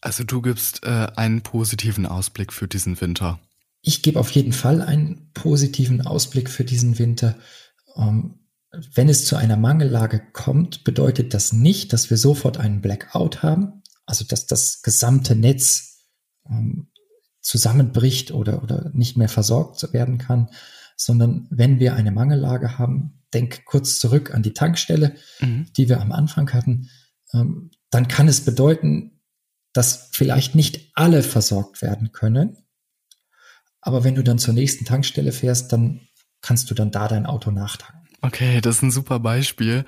Also 0.00 0.24
du 0.24 0.42
gibst 0.42 0.82
äh, 0.82 1.08
einen 1.14 1.42
positiven 1.42 2.06
Ausblick 2.06 2.52
für 2.52 2.66
diesen 2.66 3.00
Winter. 3.00 3.38
Ich 3.82 4.02
gebe 4.02 4.18
auf 4.18 4.30
jeden 4.30 4.52
Fall 4.52 4.80
einen 4.80 5.30
positiven 5.34 6.00
Ausblick 6.06 6.48
für 6.48 6.64
diesen 6.64 6.98
Winter. 6.98 7.36
Ähm, 7.96 8.41
wenn 8.72 9.08
es 9.08 9.26
zu 9.26 9.36
einer 9.36 9.56
Mangellage 9.56 10.22
kommt, 10.32 10.84
bedeutet 10.84 11.34
das 11.34 11.52
nicht, 11.52 11.92
dass 11.92 12.10
wir 12.10 12.16
sofort 12.16 12.58
einen 12.58 12.80
Blackout 12.80 13.42
haben, 13.42 13.82
also 14.06 14.24
dass 14.24 14.46
das 14.46 14.82
gesamte 14.82 15.36
Netz 15.36 16.06
ähm, 16.48 16.88
zusammenbricht 17.40 18.30
oder, 18.30 18.62
oder 18.62 18.90
nicht 18.94 19.16
mehr 19.16 19.28
versorgt 19.28 19.92
werden 19.92 20.18
kann, 20.18 20.48
sondern 20.96 21.46
wenn 21.50 21.80
wir 21.80 21.94
eine 21.94 22.12
Mangellage 22.12 22.78
haben, 22.78 23.22
denk 23.34 23.64
kurz 23.64 23.98
zurück 23.98 24.34
an 24.34 24.42
die 24.42 24.54
Tankstelle, 24.54 25.16
mhm. 25.40 25.66
die 25.76 25.88
wir 25.88 26.00
am 26.00 26.12
Anfang 26.12 26.52
hatten, 26.52 26.88
ähm, 27.34 27.70
dann 27.90 28.08
kann 28.08 28.28
es 28.28 28.42
bedeuten, 28.42 29.20
dass 29.72 30.08
vielleicht 30.12 30.54
nicht 30.54 30.90
alle 30.94 31.22
versorgt 31.22 31.82
werden 31.82 32.12
können. 32.12 32.56
Aber 33.80 34.04
wenn 34.04 34.14
du 34.14 34.22
dann 34.22 34.38
zur 34.38 34.54
nächsten 34.54 34.84
Tankstelle 34.84 35.32
fährst, 35.32 35.72
dann 35.72 36.00
kannst 36.40 36.70
du 36.70 36.74
dann 36.74 36.90
da 36.90 37.08
dein 37.08 37.26
Auto 37.26 37.50
nachtanken. 37.50 38.01
Okay, 38.22 38.60
das 38.60 38.76
ist 38.76 38.82
ein 38.82 38.90
super 38.90 39.18
Beispiel. 39.18 39.84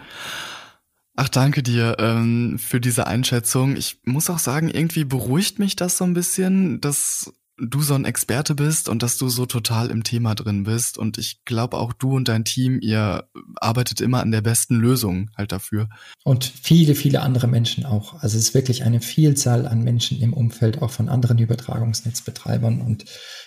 Ach, 1.16 1.28
danke 1.28 1.62
dir 1.62 1.96
ähm, 2.00 2.58
für 2.58 2.80
diese 2.80 3.06
Einschätzung. 3.06 3.76
Ich 3.76 4.00
muss 4.04 4.28
auch 4.28 4.40
sagen, 4.40 4.68
irgendwie 4.68 5.04
beruhigt 5.04 5.60
mich 5.60 5.76
das 5.76 5.96
so 5.96 6.04
ein 6.04 6.14
bisschen, 6.14 6.80
dass 6.80 7.32
du 7.56 7.82
so 7.82 7.94
ein 7.94 8.04
Experte 8.04 8.56
bist 8.56 8.88
und 8.88 9.04
dass 9.04 9.16
du 9.16 9.28
so 9.28 9.46
total 9.46 9.90
im 9.90 10.02
Thema 10.02 10.34
drin 10.34 10.64
bist. 10.64 10.98
Und 10.98 11.18
ich 11.18 11.44
glaube 11.44 11.76
auch 11.76 11.92
du 11.92 12.16
und 12.16 12.26
dein 12.26 12.44
Team, 12.44 12.80
ihr 12.80 13.28
arbeitet 13.54 14.00
immer 14.00 14.20
an 14.20 14.32
der 14.32 14.40
besten 14.40 14.74
Lösung 14.74 15.30
halt 15.36 15.52
dafür. 15.52 15.88
Und 16.24 16.44
viele, 16.44 16.96
viele 16.96 17.22
andere 17.22 17.46
Menschen 17.46 17.86
auch. 17.86 18.14
Also 18.14 18.36
es 18.36 18.48
ist 18.48 18.54
wirklich 18.54 18.82
eine 18.82 19.00
Vielzahl 19.00 19.68
an 19.68 19.84
Menschen 19.84 20.20
im 20.20 20.32
Umfeld, 20.32 20.82
auch 20.82 20.90
von 20.90 21.08
anderen 21.08 21.38
Übertragungsnetzbetreibern 21.38 22.80
und 22.80 23.04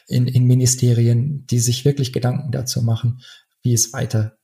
in, 0.08 0.28
in 0.28 0.46
Ministerien, 0.46 1.46
die 1.48 1.60
sich 1.60 1.84
wirklich 1.84 2.14
Gedanken 2.14 2.54
dazu 2.54 2.82
machen, 2.82 3.20
wie 3.62 3.74
es 3.74 3.92
weiter 3.92 4.37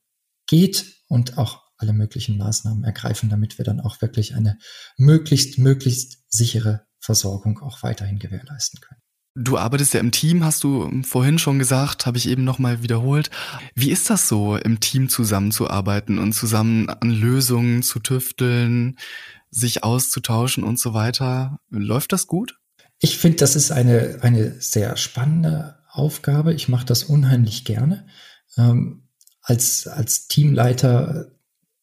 geht 0.48 0.86
und 1.08 1.38
auch 1.38 1.64
alle 1.78 1.94
möglichen 1.94 2.38
Maßnahmen 2.38 2.84
ergreifen, 2.84 3.30
damit 3.30 3.58
wir 3.58 3.66
dann 3.66 3.82
auch 3.82 4.02
wirklich 4.02 4.36
eine 4.36 4.58
möglichst, 4.98 5.58
möglichst 5.58 6.24
sichere 6.30 6.86
Versorgung 7.00 7.60
auch 7.60 7.84
weiterhin 7.84 8.20
gewährleisten 8.20 8.80
können. 8.80 9.02
Du 9.36 9.58
arbeitest 9.58 9.96
ja 9.96 10.00
im 10.00 10.12
Team, 10.12 10.44
hast 10.44 10.64
du 10.64 11.02
vorhin 11.04 11.40
schon 11.40 11.58
gesagt, 11.58 12.06
habe 12.06 12.20
ich 12.20 12.30
eben 12.30 12.44
nochmal 12.44 12.84
wiederholt. 12.84 13.32
Wie 13.74 13.90
ist 13.90 14.10
das 14.12 14.28
so, 14.28 14.58
im 14.58 14.80
Team 14.80 15.10
zusammenzuarbeiten 15.10 16.20
und 16.20 16.34
zusammen 16.34 16.88
an 16.88 17.10
Lösungen 17.10 17.82
zu 17.82 18.00
tüfteln, 18.00 18.98
sich 19.50 19.84
auszutauschen 19.84 20.64
und 20.64 20.80
so 20.80 20.94
weiter? 20.94 21.58
Läuft 21.70 22.14
das 22.14 22.28
gut? 22.28 22.60
Ich 23.00 23.18
finde, 23.18 23.38
das 23.40 23.56
ist 23.56 23.72
eine, 23.72 24.20
eine 24.22 24.62
sehr 24.62 24.98
spannende 24.98 25.80
Aufgabe. 25.90 26.54
Ich 26.54 26.70
mache 26.70 26.86
das 26.86 27.04
unheimlich 27.04 27.66
gerne. 27.66 28.06
Ähm, 28.56 29.03
als, 29.44 29.88
als 29.88 30.28
Teamleiter 30.28 31.32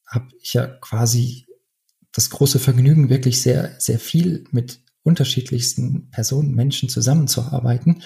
habe 0.06 0.28
ich 0.40 0.54
ja 0.54 0.66
quasi 0.66 1.46
das 2.12 2.30
große 2.30 2.58
Vergnügen, 2.58 3.08
wirklich 3.08 3.40
sehr, 3.40 3.78
sehr 3.78 4.00
viel 4.00 4.44
mit 4.50 4.80
unterschiedlichsten 5.02 6.10
Personen, 6.10 6.54
Menschen 6.54 6.88
zusammenzuarbeiten. 6.88 8.02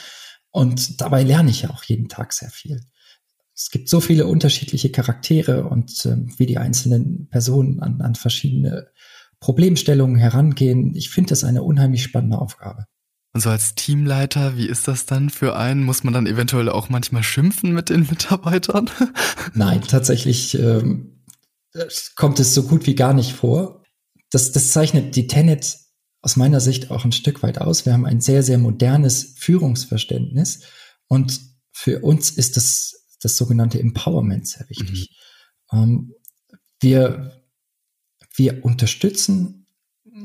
Und 0.51 1.01
dabei 1.01 1.23
lerne 1.23 1.51
ich 1.51 1.63
ja 1.63 1.71
auch 1.71 1.85
jeden 1.85 2.09
Tag 2.09 2.33
sehr 2.33 2.51
viel. 2.51 2.81
Es 3.55 3.71
gibt 3.71 3.89
so 3.89 4.01
viele 4.01 4.27
unterschiedliche 4.27 4.91
Charaktere 4.91 5.65
und 5.69 6.05
äh, 6.07 6.17
wie 6.37 6.47
die 6.47 6.59
einzelnen 6.59 7.29
Personen 7.29 7.81
an, 7.81 8.01
an 8.01 8.17
verschiedene 8.17 8.89
Problemstellungen 9.41 10.17
herangehen. 10.17 10.95
Ich 10.95 11.11
finde 11.11 11.31
das 11.31 11.45
eine 11.45 11.63
unheimlich 11.63 12.03
spannende 12.03 12.39
Aufgabe. 12.39 12.87
Und 13.35 13.41
so 13.41 13.51
als 13.51 13.75
Teamleiter, 13.75 14.57
wie 14.57 14.69
ist 14.69 14.87
das 14.87 15.07
dann 15.07 15.29
für 15.29 15.57
einen? 15.57 15.83
Muss 15.83 16.05
man 16.05 16.15
dann 16.15 16.29
eventuell 16.29 16.69
auch 16.69 16.89
manchmal 16.89 17.25
schimpfen 17.25 17.73
mit 17.73 17.91
den 17.91 18.07
Mitarbeitern? 18.09 18.89
Nein, 19.55 19.83
tatsächlich 19.83 20.57
ähm, 20.57 21.25
kommt 22.15 22.39
es 22.39 22.55
so 22.55 22.63
gut 22.63 22.87
wie 22.87 22.95
gar 22.95 23.13
nicht 23.13 23.33
vor. 23.33 23.83
Das, 24.31 24.53
das 24.53 24.71
zeichnet 24.71 25.17
die 25.17 25.27
Tenet 25.27 25.79
aus 26.23 26.37
meiner 26.37 26.61
Sicht 26.61 26.93
auch 26.93 27.05
ein 27.05 27.11
Stück 27.11 27.43
weit 27.43 27.59
aus. 27.59 27.85
Wir 27.85 27.93
haben 27.93 28.07
ein 28.07 28.21
sehr, 28.21 28.45
sehr 28.45 28.57
modernes 28.57 29.35
Führungsverständnis 29.37 30.61
und 31.09 31.41
für 31.73 32.03
uns 32.03 32.31
ist 32.31 32.57
das, 32.57 33.09
das 33.21 33.37
sogenannte 33.37 33.81
Empowerment 33.81 34.47
sehr 34.47 34.69
wichtig. 34.71 35.11
Mhm. 35.73 35.79
Ähm, 35.79 36.15
wir, 36.81 37.43
wir 38.37 38.65
unterstützen 38.65 39.67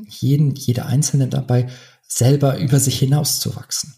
jeden, 0.08 0.54
jede 0.54 0.86
Einzelne 0.86 1.28
dabei, 1.28 1.68
selber 2.10 2.58
über 2.58 2.80
sich 2.80 2.98
hinauszuwachsen. 2.98 3.94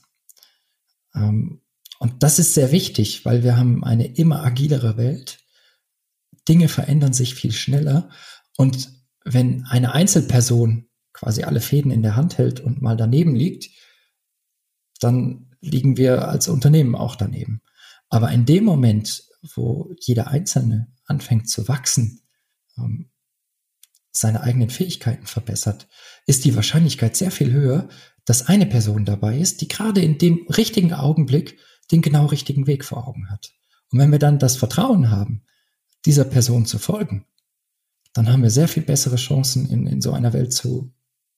Ähm, 1.15 1.63
und 1.99 2.23
das 2.23 2.39
ist 2.39 2.55
sehr 2.55 2.73
wichtig, 2.73 3.25
weil 3.25 3.43
wir 3.43 3.57
haben 3.57 3.85
eine 3.85 4.07
immer 4.07 4.45
agilere 4.45 4.97
Welt. 4.97 5.39
Dinge 6.49 6.69
verändern 6.69 7.13
sich 7.13 7.35
viel 7.35 7.53
schneller. 7.53 8.11
Und 8.57 8.91
wenn 9.25 9.65
eine 9.67 9.93
Einzelperson 9.93 10.89
quasi 11.13 11.45
alle 11.45 11.61
Fäden 11.61 11.91
in 11.91 12.03
der 12.03 12.17
Hand 12.17 12.39
hält 12.39 12.61
und 12.61 12.83
mal 12.83 12.97
daneben 12.97 13.35
liegt, 13.35 13.71
dann 15.01 15.55
liegen 15.61 15.97
wir 15.97 16.29
als 16.29 16.49
Unternehmen 16.49 16.95
auch 16.95 17.17
daneben. 17.17 17.63
Aber 18.09 18.31
in 18.31 18.45
dem 18.45 18.65
Moment, 18.65 19.25
wo 19.55 19.95
jeder 20.01 20.29
Einzelne 20.29 20.93
anfängt 21.07 21.49
zu 21.49 21.69
wachsen, 21.69 22.23
ähm, 22.77 23.12
seine 24.13 24.43
eigenen 24.43 24.71
Fähigkeiten 24.71 25.27
verbessert, 25.27 25.89
ist 26.27 26.45
die 26.45 26.55
Wahrscheinlichkeit 26.55 27.17
sehr 27.17 27.31
viel 27.31 27.51
höher, 27.51 27.89
dass 28.25 28.47
eine 28.47 28.67
Person 28.67 29.05
dabei 29.05 29.39
ist, 29.39 29.61
die 29.61 29.69
gerade 29.69 30.03
in 30.03 30.19
dem 30.19 30.47
richtigen 30.49 30.93
Augenblick 30.93 31.59
den 31.91 32.03
genau 32.03 32.27
richtigen 32.27 32.67
Weg 32.67 32.85
vor 32.85 33.09
Augen 33.09 33.31
hat. 33.31 33.53
Und 33.91 33.99
wenn 33.99 34.13
wir 34.13 34.19
dann 34.19 34.39
das 34.39 34.57
Vertrauen 34.57 35.11
haben, 35.11 35.45
dieser 36.05 36.25
Person 36.25 36.67
zu 36.67 36.79
folgen, 36.79 37.27
dann 38.13 38.31
haben 38.31 38.43
wir 38.43 38.51
sehr 38.51 38.69
viel 38.69 38.83
bessere 38.83 39.17
Chancen, 39.17 39.69
in, 39.69 39.87
in 39.87 40.01
so 40.01 40.13
einer 40.13 40.33
Welt 40.33 40.53
zu 40.53 40.95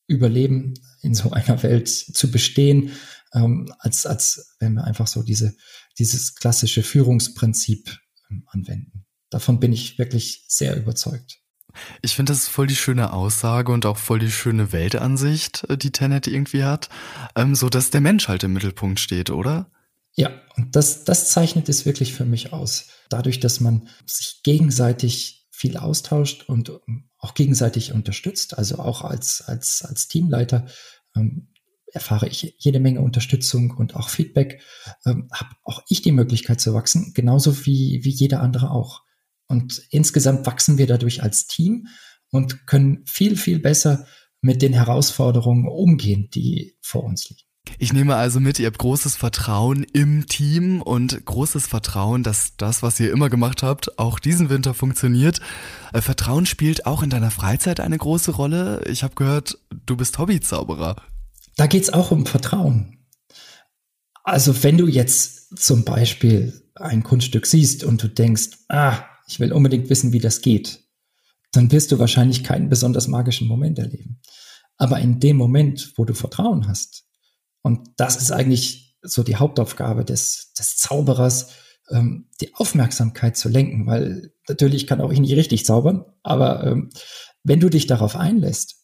überleben, 0.06 0.74
in 1.02 1.14
so 1.14 1.30
einer 1.30 1.62
Welt 1.62 1.88
zu 1.88 2.30
bestehen, 2.30 2.90
ähm, 3.32 3.72
als, 3.78 4.06
als 4.06 4.56
wenn 4.58 4.74
wir 4.74 4.84
einfach 4.84 5.06
so 5.06 5.22
diese, 5.22 5.56
dieses 5.98 6.34
klassische 6.34 6.82
Führungsprinzip 6.82 7.98
ähm, 8.30 8.44
anwenden. 8.48 9.06
Davon 9.30 9.60
bin 9.60 9.72
ich 9.72 9.98
wirklich 9.98 10.44
sehr 10.48 10.76
überzeugt. 10.76 11.40
Ich 12.02 12.14
finde, 12.14 12.32
das 12.32 12.42
ist 12.42 12.48
voll 12.48 12.66
die 12.66 12.76
schöne 12.76 13.12
Aussage 13.12 13.72
und 13.72 13.87
auch 13.87 13.98
voll 13.98 14.18
die 14.18 14.30
schöne 14.30 14.72
Weltansicht, 14.72 15.64
äh, 15.68 15.76
die 15.76 15.92
Tenet 15.92 16.26
irgendwie 16.26 16.64
hat, 16.64 16.88
ähm, 17.37 17.54
so 17.54 17.68
dass 17.68 17.90
der 17.90 18.00
Mensch 18.00 18.28
halt 18.28 18.44
im 18.44 18.52
Mittelpunkt 18.52 19.00
steht, 19.00 19.30
oder? 19.30 19.70
Ja, 20.16 20.30
und 20.56 20.76
das, 20.76 21.04
das 21.04 21.30
zeichnet 21.30 21.68
es 21.68 21.87
wirklich 21.87 22.14
für 22.14 22.24
mich 22.24 22.52
aus. 22.52 22.88
Dadurch, 23.08 23.40
dass 23.40 23.60
man 23.60 23.88
sich 24.06 24.42
gegenseitig 24.42 25.46
viel 25.50 25.76
austauscht 25.76 26.48
und 26.48 26.70
ähm, 26.88 27.08
auch 27.18 27.34
gegenseitig 27.34 27.92
unterstützt, 27.92 28.58
also 28.58 28.78
auch 28.78 29.02
als, 29.02 29.42
als, 29.42 29.84
als 29.84 30.08
Teamleiter 30.08 30.66
ähm, 31.16 31.48
erfahre 31.94 32.28
ich 32.28 32.56
jede 32.58 32.80
Menge 32.80 33.00
Unterstützung 33.00 33.70
und 33.70 33.94
auch 33.94 34.08
Feedback, 34.08 34.60
ähm, 35.06 35.28
habe 35.32 35.50
auch 35.62 35.82
ich 35.88 36.02
die 36.02 36.12
Möglichkeit 36.12 36.60
zu 36.60 36.74
wachsen, 36.74 37.12
genauso 37.14 37.66
wie, 37.66 38.00
wie 38.02 38.10
jeder 38.10 38.40
andere 38.40 38.70
auch. 38.70 39.02
Und 39.46 39.83
insgesamt 39.90 40.46
wachsen 40.46 40.78
wir 40.78 40.87
dadurch 40.87 41.22
als 41.22 41.46
Team 41.46 41.88
und 42.30 42.66
können 42.66 43.04
viel, 43.07 43.37
viel 43.37 43.59
besser 43.59 44.07
mit 44.40 44.62
den 44.62 44.72
Herausforderungen 44.72 45.66
umgehen, 45.66 46.28
die 46.35 46.76
vor 46.80 47.04
uns 47.04 47.28
liegen. 47.28 47.42
Ich 47.78 47.92
nehme 47.92 48.16
also 48.16 48.40
mit, 48.40 48.59
ihr 48.59 48.66
habt 48.66 48.78
großes 48.78 49.16
Vertrauen 49.16 49.85
im 49.92 50.26
Team 50.26 50.83
und 50.83 51.24
großes 51.24 51.66
Vertrauen, 51.66 52.22
dass 52.22 52.57
das, 52.57 52.83
was 52.83 53.00
ihr 53.00 53.11
immer 53.11 53.30
gemacht 53.30 53.62
habt, 53.62 53.98
auch 53.98 54.18
diesen 54.18 54.50
Winter 54.50 54.74
funktioniert. 54.74 55.40
Äh, 55.92 56.00
Vertrauen 56.00 56.46
spielt 56.46 56.87
auch 56.87 57.02
in 57.02 57.11
deiner 57.11 57.30
Freizeit 57.30 57.80
eine 57.80 57.96
große 57.96 58.33
Rolle. 58.33 58.83
Ich 58.87 59.02
habe 59.02 59.14
gehört, 59.14 59.59
du 59.87 59.96
bist 59.96 60.18
Hobbyzauberer. 60.18 60.96
Da 61.57 61.66
geht's 61.66 61.90
auch 61.90 62.11
um 62.11 62.26
Vertrauen. 62.26 62.98
Also 64.22 64.62
wenn 64.62 64.78
du 64.78 64.87
jetzt 64.87 65.59
zum 65.59 65.85
Beispiel 65.85 66.62
ein 66.74 67.02
Kunststück 67.02 67.46
siehst 67.46 67.85
und 67.85 68.02
du 68.02 68.09
denkst, 68.09 68.50
ah, 68.68 69.04
ich 69.26 69.40
will 69.40 69.52
unbedingt 69.52 69.90
wissen, 69.90 70.12
wie 70.12 70.18
das 70.18 70.40
geht, 70.40 70.84
dann 71.52 71.70
wirst 71.70 71.92
du 71.92 71.98
wahrscheinlich 71.98 72.44
keinen 72.44 72.68
besonders 72.68 73.08
magischen 73.08 73.48
Moment 73.48 73.78
erleben. 73.78 74.20
Aber 74.76 74.98
in 74.98 75.20
dem 75.20 75.37
Moment, 75.37 75.92
wo 75.96 76.04
du 76.04 76.14
Vertrauen 76.14 76.66
hast, 76.68 77.04
und 77.62 77.88
das 77.96 78.16
ist 78.16 78.32
eigentlich 78.32 78.96
so 79.02 79.22
die 79.22 79.37
Hauptaufgabe 79.37 80.04
des, 80.04 80.52
des 80.58 80.76
Zauberers, 80.76 81.52
ähm, 81.90 82.28
die 82.40 82.54
Aufmerksamkeit 82.54 83.37
zu 83.37 83.48
lenken, 83.48 83.87
weil 83.87 84.32
natürlich 84.48 84.87
kann 84.87 85.00
auch 85.00 85.12
ich 85.12 85.20
nicht 85.20 85.37
richtig 85.37 85.64
zaubern, 85.64 86.04
aber 86.22 86.64
ähm, 86.66 86.90
wenn 87.42 87.60
du 87.60 87.68
dich 87.68 87.87
darauf 87.87 88.16
einlässt 88.16 88.76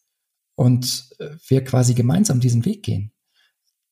und 0.55 1.09
äh, 1.19 1.31
wir 1.49 1.65
quasi 1.65 1.95
gemeinsam 1.95 2.41
diesen 2.41 2.65
Weg 2.65 2.83
gehen, 2.83 3.13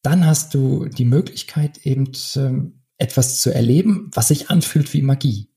dann 0.03 0.27
hast 0.27 0.55
du 0.55 0.87
die 0.87 1.05
Möglichkeit 1.05 1.79
eben 1.85 2.13
ähm, 2.37 2.85
etwas 2.99 3.41
zu 3.41 3.53
erleben, 3.53 4.11
was 4.13 4.29
sich 4.29 4.51
anfühlt 4.51 4.93
wie 4.93 5.03
Magie. 5.03 5.48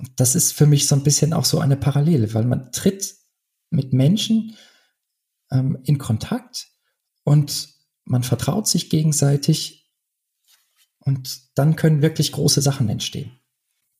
Und 0.00 0.18
das 0.18 0.34
ist 0.34 0.52
für 0.52 0.66
mich 0.66 0.88
so 0.88 0.94
ein 0.94 1.02
bisschen 1.02 1.34
auch 1.34 1.44
so 1.44 1.60
eine 1.60 1.76
Parallele, 1.76 2.32
weil 2.32 2.44
man 2.44 2.72
tritt 2.72 3.16
mit 3.68 3.92
Menschen 3.92 4.56
ähm, 5.52 5.78
in 5.84 5.98
Kontakt 5.98 6.68
und 7.22 7.68
man 8.04 8.22
vertraut 8.22 8.66
sich 8.66 8.88
gegenseitig 8.88 9.92
und 11.00 11.58
dann 11.58 11.76
können 11.76 12.00
wirklich 12.00 12.32
große 12.32 12.62
Sachen 12.62 12.88
entstehen. 12.88 13.39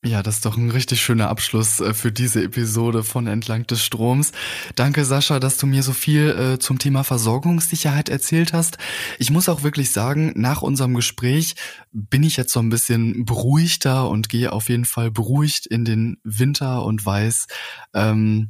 Ja, 0.03 0.23
das 0.23 0.35
ist 0.35 0.45
doch 0.45 0.57
ein 0.57 0.71
richtig 0.71 0.99
schöner 0.99 1.29
Abschluss 1.29 1.79
äh, 1.79 1.93
für 1.93 2.11
diese 2.11 2.43
Episode 2.43 3.03
von 3.03 3.27
Entlang 3.27 3.67
des 3.67 3.83
Stroms. 3.83 4.31
Danke, 4.73 5.05
Sascha, 5.05 5.39
dass 5.39 5.57
du 5.57 5.67
mir 5.67 5.83
so 5.83 5.93
viel 5.93 6.29
äh, 6.29 6.59
zum 6.59 6.79
Thema 6.79 7.03
Versorgungssicherheit 7.03 8.09
erzählt 8.09 8.51
hast. 8.51 8.79
Ich 9.19 9.29
muss 9.29 9.47
auch 9.47 9.61
wirklich 9.61 9.91
sagen, 9.91 10.33
nach 10.35 10.63
unserem 10.63 10.95
Gespräch 10.95 11.55
bin 11.91 12.23
ich 12.23 12.35
jetzt 12.35 12.51
so 12.51 12.59
ein 12.59 12.69
bisschen 12.69 13.25
beruhigter 13.25 14.09
und 14.09 14.27
gehe 14.27 14.51
auf 14.53 14.69
jeden 14.69 14.85
Fall 14.85 15.11
beruhigt 15.11 15.67
in 15.67 15.85
den 15.85 16.17
Winter 16.23 16.83
und 16.83 17.05
weiß, 17.05 17.45
ähm, 17.93 18.49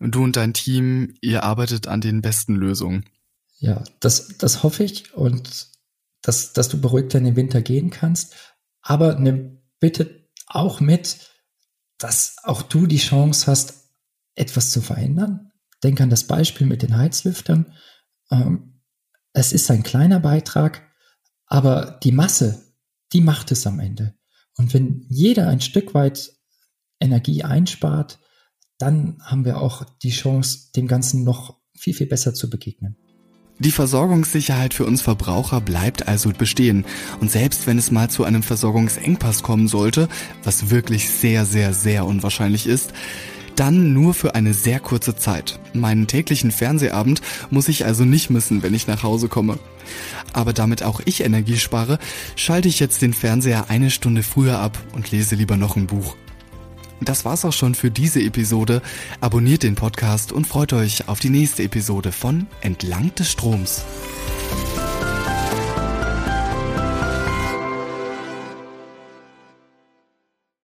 du 0.00 0.24
und 0.24 0.34
dein 0.34 0.54
Team, 0.54 1.14
ihr 1.20 1.44
arbeitet 1.44 1.86
an 1.86 2.00
den 2.00 2.20
besten 2.20 2.56
Lösungen. 2.56 3.04
Ja, 3.58 3.84
das, 4.00 4.38
das 4.38 4.64
hoffe 4.64 4.82
ich 4.82 5.14
und 5.14 5.68
dass, 6.20 6.52
dass 6.52 6.68
du 6.68 6.80
beruhigt 6.80 7.14
in 7.14 7.22
den 7.22 7.36
Winter 7.36 7.62
gehen 7.62 7.90
kannst. 7.90 8.34
Aber 8.82 9.20
ne, 9.20 9.62
bitte 9.78 10.23
auch 10.46 10.80
mit, 10.80 11.30
dass 11.98 12.36
auch 12.42 12.62
du 12.62 12.86
die 12.86 12.98
Chance 12.98 13.46
hast, 13.46 13.90
etwas 14.34 14.70
zu 14.70 14.80
verändern. 14.80 15.52
Denk 15.82 16.00
an 16.00 16.10
das 16.10 16.24
Beispiel 16.24 16.66
mit 16.66 16.82
den 16.82 16.96
Heizlüftern. 16.96 17.72
Ähm, 18.30 18.82
es 19.32 19.52
ist 19.52 19.70
ein 19.70 19.82
kleiner 19.82 20.20
Beitrag, 20.20 20.82
aber 21.46 21.98
die 22.02 22.12
Masse, 22.12 22.74
die 23.12 23.20
macht 23.20 23.52
es 23.52 23.66
am 23.66 23.80
Ende. 23.80 24.14
Und 24.56 24.72
wenn 24.74 25.06
jeder 25.08 25.48
ein 25.48 25.60
Stück 25.60 25.94
weit 25.94 26.32
Energie 27.00 27.42
einspart, 27.42 28.20
dann 28.78 29.18
haben 29.22 29.44
wir 29.44 29.60
auch 29.60 29.84
die 30.02 30.10
Chance, 30.10 30.70
dem 30.74 30.88
Ganzen 30.88 31.24
noch 31.24 31.60
viel, 31.76 31.94
viel 31.94 32.06
besser 32.06 32.34
zu 32.34 32.50
begegnen. 32.50 32.96
Die 33.60 33.70
Versorgungssicherheit 33.70 34.74
für 34.74 34.84
uns 34.84 35.00
Verbraucher 35.00 35.60
bleibt 35.60 36.08
also 36.08 36.30
bestehen. 36.30 36.84
Und 37.20 37.30
selbst 37.30 37.66
wenn 37.66 37.78
es 37.78 37.92
mal 37.92 38.10
zu 38.10 38.24
einem 38.24 38.42
Versorgungsengpass 38.42 39.42
kommen 39.42 39.68
sollte, 39.68 40.08
was 40.42 40.70
wirklich 40.70 41.08
sehr, 41.08 41.46
sehr, 41.46 41.72
sehr 41.72 42.04
unwahrscheinlich 42.04 42.66
ist, 42.66 42.92
dann 43.54 43.92
nur 43.92 44.14
für 44.14 44.34
eine 44.34 44.54
sehr 44.54 44.80
kurze 44.80 45.14
Zeit. 45.14 45.60
Meinen 45.72 46.08
täglichen 46.08 46.50
Fernsehabend 46.50 47.22
muss 47.50 47.68
ich 47.68 47.84
also 47.84 48.04
nicht 48.04 48.28
missen, 48.28 48.64
wenn 48.64 48.74
ich 48.74 48.88
nach 48.88 49.04
Hause 49.04 49.28
komme. 49.28 49.60
Aber 50.32 50.52
damit 50.52 50.82
auch 50.82 51.00
ich 51.04 51.22
Energie 51.22 51.58
spare, 51.58 52.00
schalte 52.34 52.68
ich 52.68 52.80
jetzt 52.80 53.02
den 53.02 53.14
Fernseher 53.14 53.70
eine 53.70 53.92
Stunde 53.92 54.24
früher 54.24 54.58
ab 54.58 54.76
und 54.94 55.12
lese 55.12 55.36
lieber 55.36 55.56
noch 55.56 55.76
ein 55.76 55.86
Buch. 55.86 56.16
Das 57.00 57.24
war's 57.24 57.44
auch 57.44 57.52
schon 57.52 57.74
für 57.74 57.90
diese 57.90 58.20
Episode. 58.20 58.80
Abonniert 59.20 59.62
den 59.62 59.74
Podcast 59.74 60.32
und 60.32 60.46
freut 60.46 60.72
euch 60.72 61.08
auf 61.08 61.20
die 61.20 61.30
nächste 61.30 61.62
Episode 61.62 62.12
von 62.12 62.46
Entlang 62.60 63.14
des 63.14 63.30
Stroms. 63.30 63.84